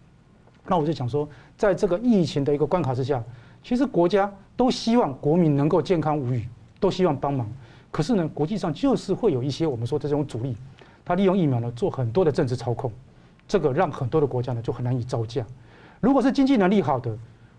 [0.68, 3.24] 那我就想说，在这个疫情的一个关卡之下，
[3.64, 6.48] 其实国家都希望国民能够健康无虞，
[6.80, 7.48] 都希望帮忙。
[7.90, 10.56] 可是呢，国际上就是会有一些我们说的这种阻力。
[11.04, 12.92] 他利用疫苗呢做很多的政治操控，
[13.48, 15.46] 这个让很多的国家呢就很难以招架。
[16.00, 17.18] 如果是经济能力好的、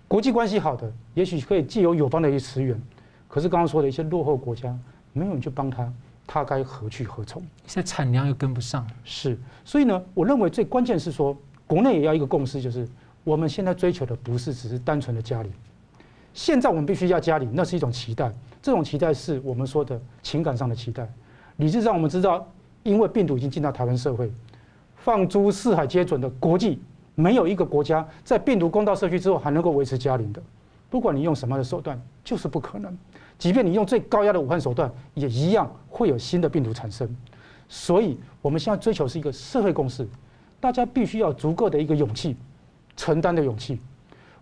[0.09, 2.81] 国际关系好的，也许可以借由友邦的一些驰援。
[3.29, 4.75] 可是刚刚说的一些落后国家，
[5.13, 5.93] 没有人去帮他，
[6.27, 7.43] 他该何去何从？
[7.67, 8.87] 现在产量又跟不上。
[9.05, 11.37] 是，所以呢，我认为最关键是说，
[11.73, 12.87] 国内也要一个共识，就是
[13.25, 15.51] 我们现在追求的不是只是单纯的家里。
[16.35, 21.11] 现在我们必须要家里，那是一种期待，这种期待是我们说的情感上的期待。
[21.57, 22.47] 理智上我们知道。
[22.85, 24.29] 因为病毒已经进到台湾社会，
[24.97, 26.83] 放诸四海皆准的国际，
[27.14, 30.43] 没有一个国家在病毒攻到社区之后还能够维持家里的。
[30.91, 32.99] 不管你用什么样的手段，就是不可能。
[33.39, 37.09] 即便你用最高压的武汉手段，也一样会有新的病毒产生。
[37.68, 40.05] 所以，我们现在追求是一个社会共识，
[40.63, 42.37] 大家必须要足够的一个勇气，
[42.97, 43.81] 承担的勇气。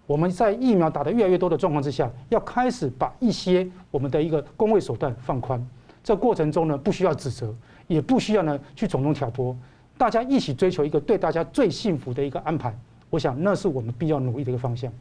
[0.07, 5.66] 我们在疫苗打得越来越多的状况之下，要开始把一些我们的一个工位手段放宽。
[6.05, 7.55] 这过程中呢，不需要指责。
[7.87, 9.57] 也不需要呢去从中挑拨，
[9.99, 12.73] 大家一起追求一个对大家最幸福的一个安排。
[13.09, 14.93] 我想那是我们必要努力的一个方向。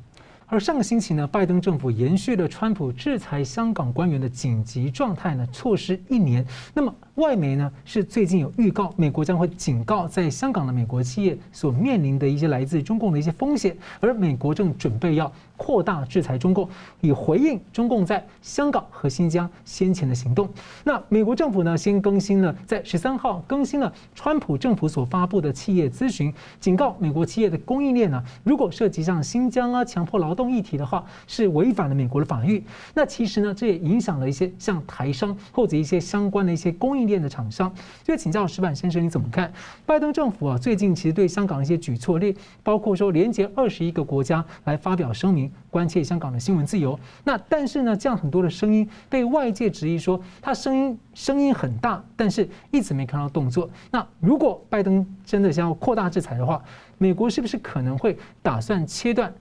[0.47, 6.43] 而上个星期呢，拜登政府延续了川普制裁香港官员的紧急状态呢措施一年。
[6.73, 16.67] 那么外媒呢是最近有预告，美国将会警告在香港的美国企业所面临的一些来自中共的一些风险，而美国正准备要扩大制裁中共，
[17.01, 20.49] 以回应中共在香港和新疆先前的行动。
[20.85, 32.63] 那美国政府呢，先更新了在十三号更新了川普政府所发布的企业咨询，警告美国企业的供应链呢，如果涉及像新疆啊强迫劳动议题的话，是违反了美国的法律。
[32.93, 37.69] 那其实呢，这也影响了一些像台商或者一些相关的一些供应链的厂商。
[38.03, 39.51] 就请教石板先生，你怎么看
[39.85, 42.33] 拜登政府啊最近其实对香港的一些举措，例
[42.63, 45.51] 包括说连结二十一个国家来发表声明。
[45.71, 53.69] 关切香港的新闻自由，那但是呢，这样很多的声音被外界质疑说，他声音声音很大，但是一直没看到动作。
[53.91, 56.59] 那如果拜登真的想要扩大制裁的话，
[56.97, 59.31] 美国是不是可能会打算切断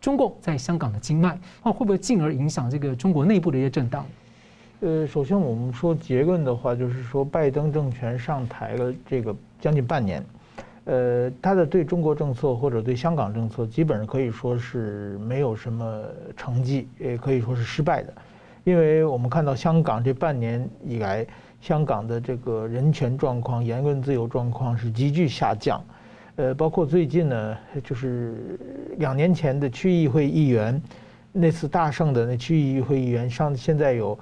[0.00, 1.38] 中共在香港的经脉？
[1.62, 4.04] 那会不会进而影响这个中国内部的一些震荡？
[4.80, 10.22] 呃，首先我们说结论的话，就是说拜登政权上台了这个将近半年。
[10.84, 16.04] 呃，他的对中国政策或者对香港政策，基本上可以说是没有什么
[16.36, 18.12] 成绩，也可以说是失败的，
[18.64, 21.26] 因为我们看到香港这半年以来，
[21.58, 25.82] 香港的这个人权状况、言论自由状况是急剧下降，
[26.36, 28.58] 呃，包括最近呢，就是
[28.98, 30.80] 两年前的区议会议员
[31.32, 34.16] 那次大胜的那区议会议员上，现在有。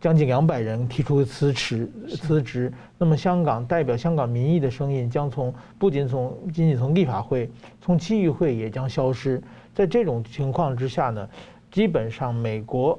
[0.00, 2.72] 将近两百人提出辞职，辞职。
[2.96, 7.50] 那么，香港代表香港民意的声音将从不仅从仅仅从立法会，
[7.82, 9.42] 从区议会也将消失。
[9.74, 11.28] 在这种情况之下呢，
[11.70, 12.98] 基本上美国，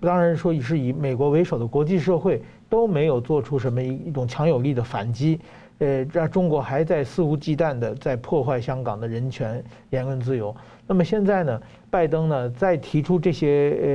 [0.00, 5.38] 当然说是以美国为首的国际社会都没有做出什么一一种强有力的反击。
[5.80, 10.54] 呃，让中国还在肆无忌惮地在破坏香港的人权、言论自由。
[10.86, 11.58] 那么现在呢，
[11.88, 13.88] 拜登呢再提出这些呃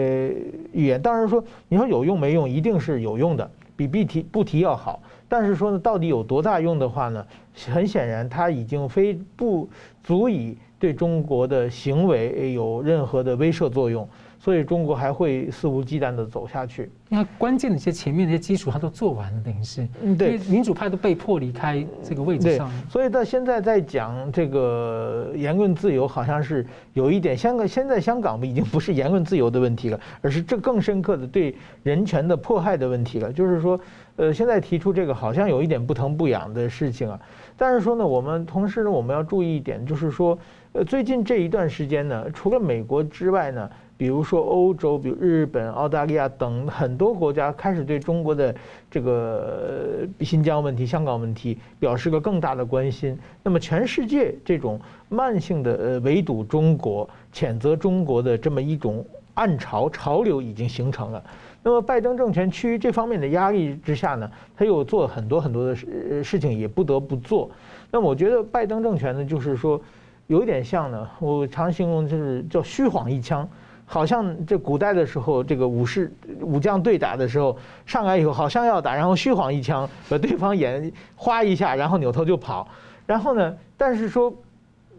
[0.73, 4.99] 语言，当然说你说有用没用，一定是有用的，比不提不提要好。
[5.29, 7.23] 但是说呢，到底有多大用的话呢？
[7.71, 9.69] 很显然，他已经非不
[10.03, 14.09] 足以对中国的行为有任何的威慑作用。
[14.45, 16.91] 所以中国还会肆无忌惮的走下去。
[17.09, 22.71] 那关键的一些前面的一些基础，他都做完了，等于是，嗯，对，民主派都被迫离开这个位置上。
[22.87, 33.33] 所以到现在在讲这个言论自由，好像是有一点香港现在香港已经不是言论自由的问题了，而是这更深刻的对人权的迫害的问题了。
[33.33, 33.79] 就是说，
[34.15, 37.19] 呃，现在提出这个好像有一点不疼不痒的事情啊。
[37.57, 40.37] 但是说呢，我们同时呢，我们要注意一点，就是说，
[40.73, 43.67] 呃，最近这一段时间呢，除了美国之外呢。
[43.97, 48.53] 比如说欧洲，比如日本、澳大利亚等很多国家开始对中国的
[48.91, 53.17] 这个新疆问题、香港问题表示个更大的关心。
[53.41, 54.77] 那么全世界这种
[55.07, 61.23] 慢性的呃围堵中国、谴责中国的这么一种暗潮潮流已经形成了。
[61.63, 67.49] 那么拜登政权趋于这方面的压力之下呢，他又做很多很多的事事情，也不得不做。
[67.91, 69.81] 那么我觉得拜登政权呢，就是说
[70.27, 73.47] 有一点像呢，我常形容就是叫虚晃一枪。
[73.87, 76.11] 好像这古代的时候，这个武士
[76.41, 77.55] 武将对打的时候，
[77.85, 82.67] 上来以后好像要打，然后虚晃一枪把对方眼花一下，然后扭头就跑。
[83.05, 84.33] 然后呢，但是说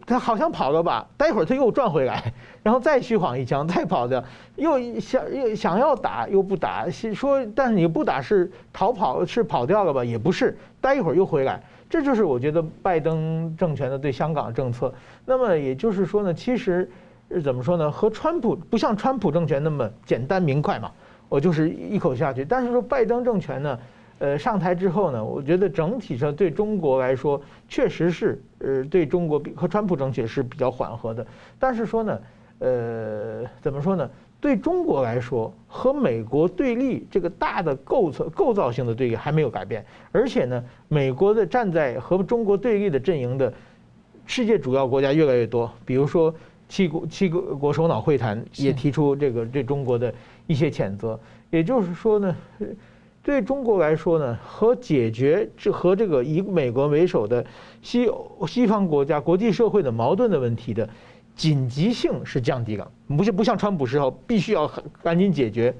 [0.05, 2.31] 他好像跑了吧，待会儿他又转回来，
[2.63, 4.23] 然后再虚晃一枪，再跑掉，
[4.55, 10.01] 又想又想要打又不打，说但是你不打是逃跑是跑掉了吧？
[10.05, 11.61] 也不是，待一会儿又回来。
[11.89, 14.93] 这就是我觉得拜登政权的对香港政策。
[15.25, 16.89] 那么也就是说呢，其实。
[17.29, 17.91] 是怎么说呢？
[17.91, 20.89] 和川普不像川普政权那么简单明快嘛，
[21.27, 22.45] 我就是一口下去。
[22.45, 23.79] 但是说拜登政权呢，
[24.19, 31.27] 呃，上台之后呢，我觉得整体上对中国来说，确实是呃对中国比和川普政权是比较缓和的。
[31.59, 32.19] 但是说呢，
[32.59, 34.09] 呃，怎么说呢？
[34.39, 39.85] 对中国来说，和美国对立这个大的构造构造性的对立还没有改变。
[40.13, 43.51] 而且呢，美国的站在和中国对立的阵营的
[44.25, 46.33] 世界主要国家越来越多，比如说。
[46.69, 50.13] 七国七个国首脑会谈也提出这个对中国的
[50.47, 51.17] 一些谴责，
[51.49, 52.35] 也就是说呢，
[53.23, 57.45] 对中国来说呢，和解决这和这个以美国为首的
[57.81, 58.09] 西
[58.47, 60.87] 西方国家国际社会的矛盾的问题的
[61.35, 64.69] 紧急性是降低了，不是不像川普时候必须要
[65.01, 65.73] 赶紧解决，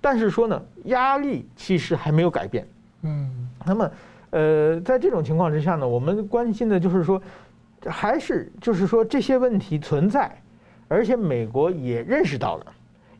[0.00, 2.66] 但是说呢，压力其实还没有改变。
[3.02, 3.90] 嗯，那么
[4.30, 7.22] 呃，在这种情况之下呢，我们关心的就是说。
[7.86, 10.30] 还是就是说这些问题存在，
[10.88, 12.66] 而且美国也认识到了，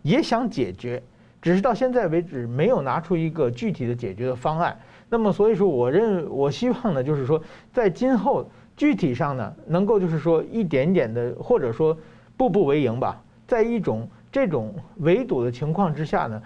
[0.02, 1.02] 也想解决，
[1.40, 4.78] 只是到现在为止没有拿出一个具体的解决的方案。
[5.08, 7.42] 那么所以说，我认我希望呢，就是说
[7.72, 11.96] 在今后具体上呢，能够就是说一点点的，或者说
[12.36, 16.42] 步步为营吧，在一种这种围堵的情况之下呢，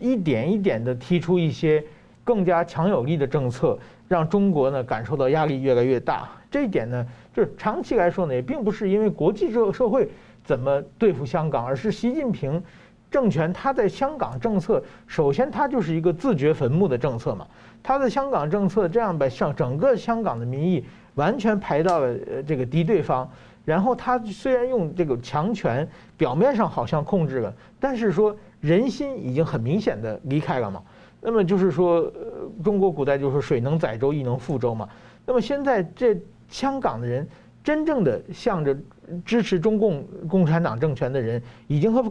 [0.00, 1.84] 一点一点的提出一些。
[2.22, 6.28] 更加强有力的政策，让中国呢感受到压力越来越大。
[6.48, 10.08] 这一点呢，就是长期来说呢，也并不是因为国际社社会
[10.44, 12.60] 怎么对付香港，而是习近平
[13.08, 17.46] 政权他在香港政策，首先他就是一个自掘坟墓的政策嘛。
[17.82, 23.28] 他的香港政策这样把香整个香港的民意完全排到了呃这个敌对方，
[23.64, 30.82] 然后他虽然用这个强权，表面上好像控制了，但是说人心已经很明显的离开了嘛。
[31.20, 34.88] 那么就是说，呃，中国古代就是水能载舟，亦能覆舟嘛。
[35.24, 36.18] 那么现在这。
[36.50, 37.26] 香港的人
[37.62, 38.76] 真正的向着
[39.24, 42.02] 支持中共共产党政权的人，已经和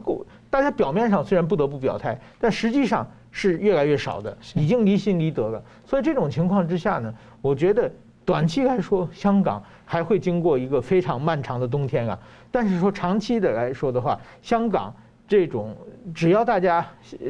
[0.50, 5.64] 大家表面上虽然不得不表态，但实际上是越来越少的，已经离心离德了。
[5.86, 7.92] 所以这种情况之下呢，我觉得
[8.26, 12.18] 短期来说，香港还会经过一个非常漫长的冬天啊。
[12.52, 14.94] 但是说长期的来说的话，香港
[15.28, 15.76] 这种
[16.14, 16.86] 只要大家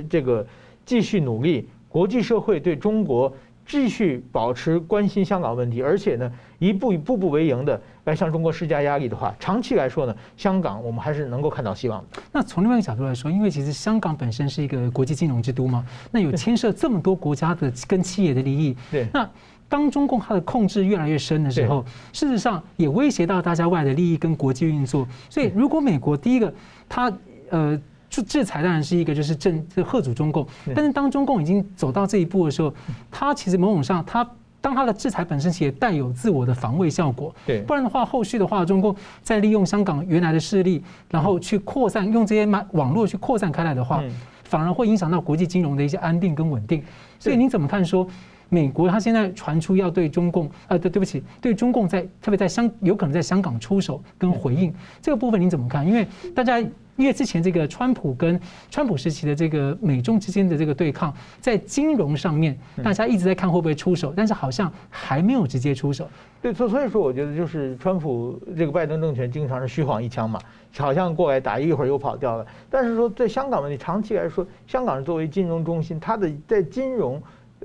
[0.09, 0.45] 这个
[0.85, 3.33] 继续努力，国际社会对中国。
[3.65, 12.21] 继续保持关心香港问题，而且呢，一步一步步为营的来向中国施加压力的话，长期来说呢，香港我们还是能够看到希望的。
[12.31, 18.75] 那从另外一个角度来说，因为其实香港本身是一个国际金融之都嘛，那有牵涉这么多国家的跟企业的利益。
[18.91, 19.07] 对。
[19.13, 19.27] 那
[19.67, 21.83] 当中共它的控制越来越深的时候，
[22.13, 25.07] 事实上也威胁到大家外的利益跟国际运作。
[25.29, 26.53] 所以，如果美国第一个，
[26.87, 27.11] 它
[27.49, 27.79] 呃。
[28.09, 30.43] 就制裁当然是一个，就是政这吓阻中共。
[30.73, 32.73] 但是当中共已经走到这一步的时候，
[33.11, 34.27] 它其实某种上，他
[34.61, 37.33] 当他的制裁本身也带有自我的防卫效果。
[37.45, 44.03] 对，不然的话，后续的话，中共再利用香港原来的势力，然后去扩散，用这些网网络去扩散开来的话，
[44.43, 46.83] 反而会影响到国际金融的一些安定跟稳定。
[47.19, 48.07] 所以您怎么看说，
[48.49, 55.87] 美国他现在传出要对中共，呃，对对不起，对中共在特别在香有可能在香港出手跟回应这个部分，您怎么看？
[55.87, 56.61] 因为大家。
[56.99, 58.37] 因为之前这个川普跟
[58.69, 66.05] 川普时期的这个美中之间的这个对抗，在金融上面，大家一直在看会不会出手，但是好像还没有直接出手。
[66.41, 70.37] 对，所所以说，我觉得就是川普这个拜登政权经常是虚晃一枪嘛，
[70.77, 72.45] 好像过来打一会儿又跑掉了。
[72.69, 77.23] 但是说在香港问题长期来说，香港是作为金融中心，它的在金融。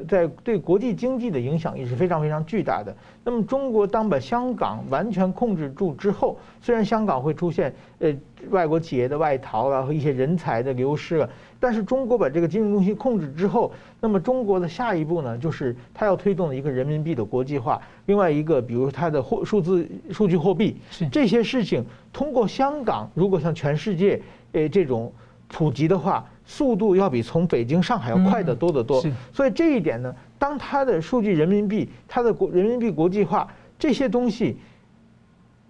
[0.09, 2.95] 在对国际经济的影响也是非常非常巨大的。
[3.23, 8.13] 那么，中国当把香港完全控制住之后，虽然香港会出现呃
[8.51, 11.29] 外国企业的外逃啊和一些人才的流失啊，
[11.61, 20.77] 但是中国把这个金融中心控制之后，那么中国的下一步呢，就是它要推动的一个人民币的国际化，另外一个比如它的货数字数据货币，
[21.11, 24.21] 这些事情通过香港，如果向全世界
[24.53, 25.13] 呃这种
[25.55, 26.27] 普及的话。
[26.47, 29.03] 速度要比从北京、上海要快得多得多，
[29.33, 33.49] 所以这一点呢，当它的数据人民币、它的国人民币国际化
[33.79, 34.59] 这些东西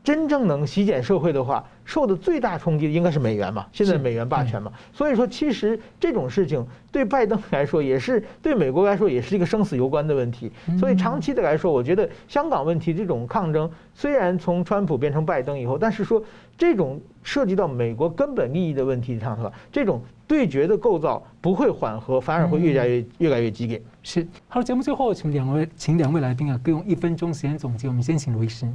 [0.03, 16.23] 真正能席卷社会的话，受的最大冲击的应该是美元嘛，现在美元霸权嘛，所以说其实这种事情对拜登来说也是对美国来说也是一个生死攸关的问题，所以长期的来说，我觉得香港问题这种抗争虽然从川普变成拜登以后，但是说
[16.57, 20.03] 这种涉及到美国根本利益的问题上头，这种。
[20.27, 23.81] 对决的构造不会缓和，反而会越来越越来越激烈。
[24.03, 27.89] 是，好，节目最后请两位，请两位来宾啊，各用一分钟时间总结。
[27.89, 28.67] 我们先请卢医师。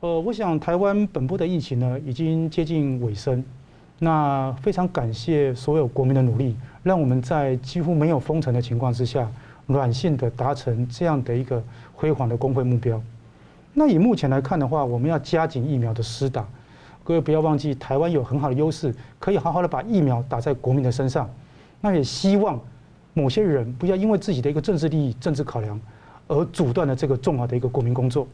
[0.00, 3.42] 呃，我想台湾本波的疫情呢，已经接近尾声。
[3.98, 9.28] 那非常感谢所有国民的努力，让我们在几乎没有封城的情况之下，
[9.66, 11.60] 软性的达成这样的一个
[11.96, 13.02] 辉煌的工会目标。
[13.74, 16.46] 那以目前来看的话，我们要加紧疫苗的施打。
[17.02, 21.28] 各位不要忘记，台湾有很好的优势，可以好好的把疫苗打在国民的身上。
[21.80, 22.60] 那也希望
[23.14, 25.80] 某些人不要因为自己的一个政治利益、政治考量，
[26.28, 28.28] 而阻断了这个重要的一个国民工作。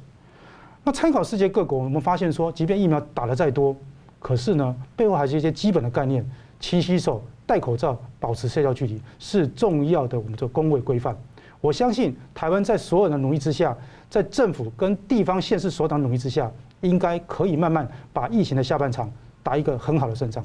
[0.85, 3.74] 那参考世界各国，我们发现说，即便疫苗打得再多，
[4.20, 6.24] 可是呢，背后还是一些基本的概念：
[6.61, 11.16] 勤洗手、戴口罩、保持社交距离，是重要的我们的公卫规范。
[11.61, 13.76] 我相信台湾在所有的努力之下，
[14.09, 16.51] 在政府跟地方县市首长努力之下。
[16.80, 19.11] 应该可以慢慢把疫情的下半场
[19.43, 20.45] 打一个很好的胜仗。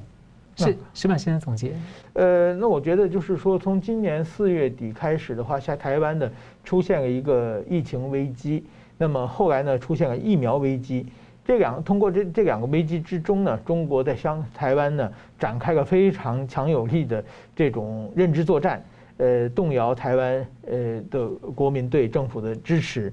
[0.55, 1.73] 是石板先生总结。
[2.13, 6.31] 呃，那我觉得就是说，从今年四月底开始的话，在台湾的
[6.63, 8.63] 出现了一个疫情危机，
[9.00, 11.08] 那么后来呢，出现了疫苗危机。
[11.45, 17.24] 这两通过这这两个危机之中呢，中国在香台湾呢展开了非常强有力的
[17.56, 18.84] 这种认知作战，
[19.18, 23.12] 呃，动摇台湾呃的国民对政府的支持。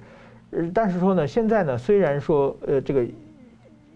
[0.50, 3.06] 呃，但是说呢，现在呢，虽然说呃这个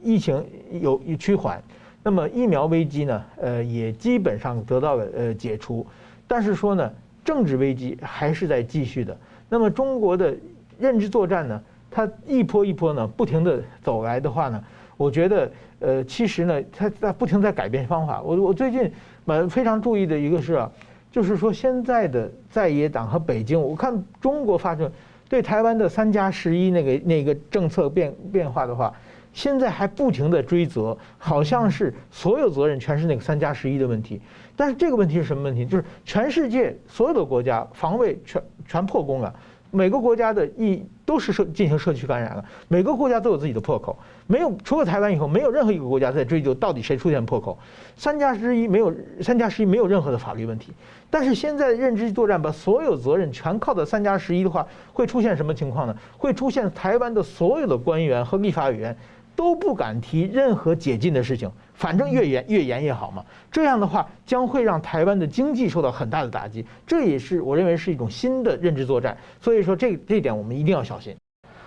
[0.03, 1.63] 疫情有趋缓，
[2.03, 5.87] 那么疫苗危机呢，呃也基本上得到了呃解除，
[6.27, 6.91] 但是说呢，
[7.23, 9.15] 政治危机还是在继续的。
[9.51, 10.35] 那么中国的
[10.79, 14.63] 认知作战呢，它一波一波呢不停地走来的话呢，
[14.97, 18.23] 我觉得呃其实呢，它在不停在改变方法。
[18.23, 18.91] 我我最近
[19.25, 20.71] 蛮非常注意的一个是啊，
[21.11, 24.91] 就是说现在的在野党和北京，我看中国发生
[25.29, 28.93] 对台湾的三加十一那个那个政策变变化的话，
[29.33, 34.21] 现在还不停地追责，好像是所有责任全是那个三加十一的问题。
[34.57, 35.65] 但是这个问题是什么问题？
[35.65, 39.35] 就是全世界所有的国家防卫全全破功了。
[39.71, 43.97] 每个国家的疫都是社进行社区感染了，每个国家都有自己的破口，
[44.27, 47.59] 没有除了台湾以后，没有任何一个国家在追究到底谁出现破口。
[47.97, 50.73] 三加十一没有三加十一没有任何的法律问题，
[51.09, 55.95] 但是现在认知作战把所有责任全靠在三加十一的话，会出现什么情况呢？
[56.17, 58.97] 会出现台湾的所有的官员和立法委员
[59.41, 61.51] 都不敢提任何解禁的事情。
[61.73, 69.17] 反正越严越严越好嘛，这样的话将会让台湾的经济受到很大的打击，这也是我认为是一种新的认知作战。
[69.41, 71.17] 所以说这这一点我们一定要小心。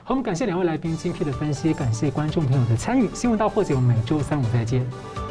[0.04, 3.10] 好，我们感谢两位来宾精辟的分析，感谢观众朋友的参与。
[3.12, 5.23] 新闻大破解，我们每周三五再见。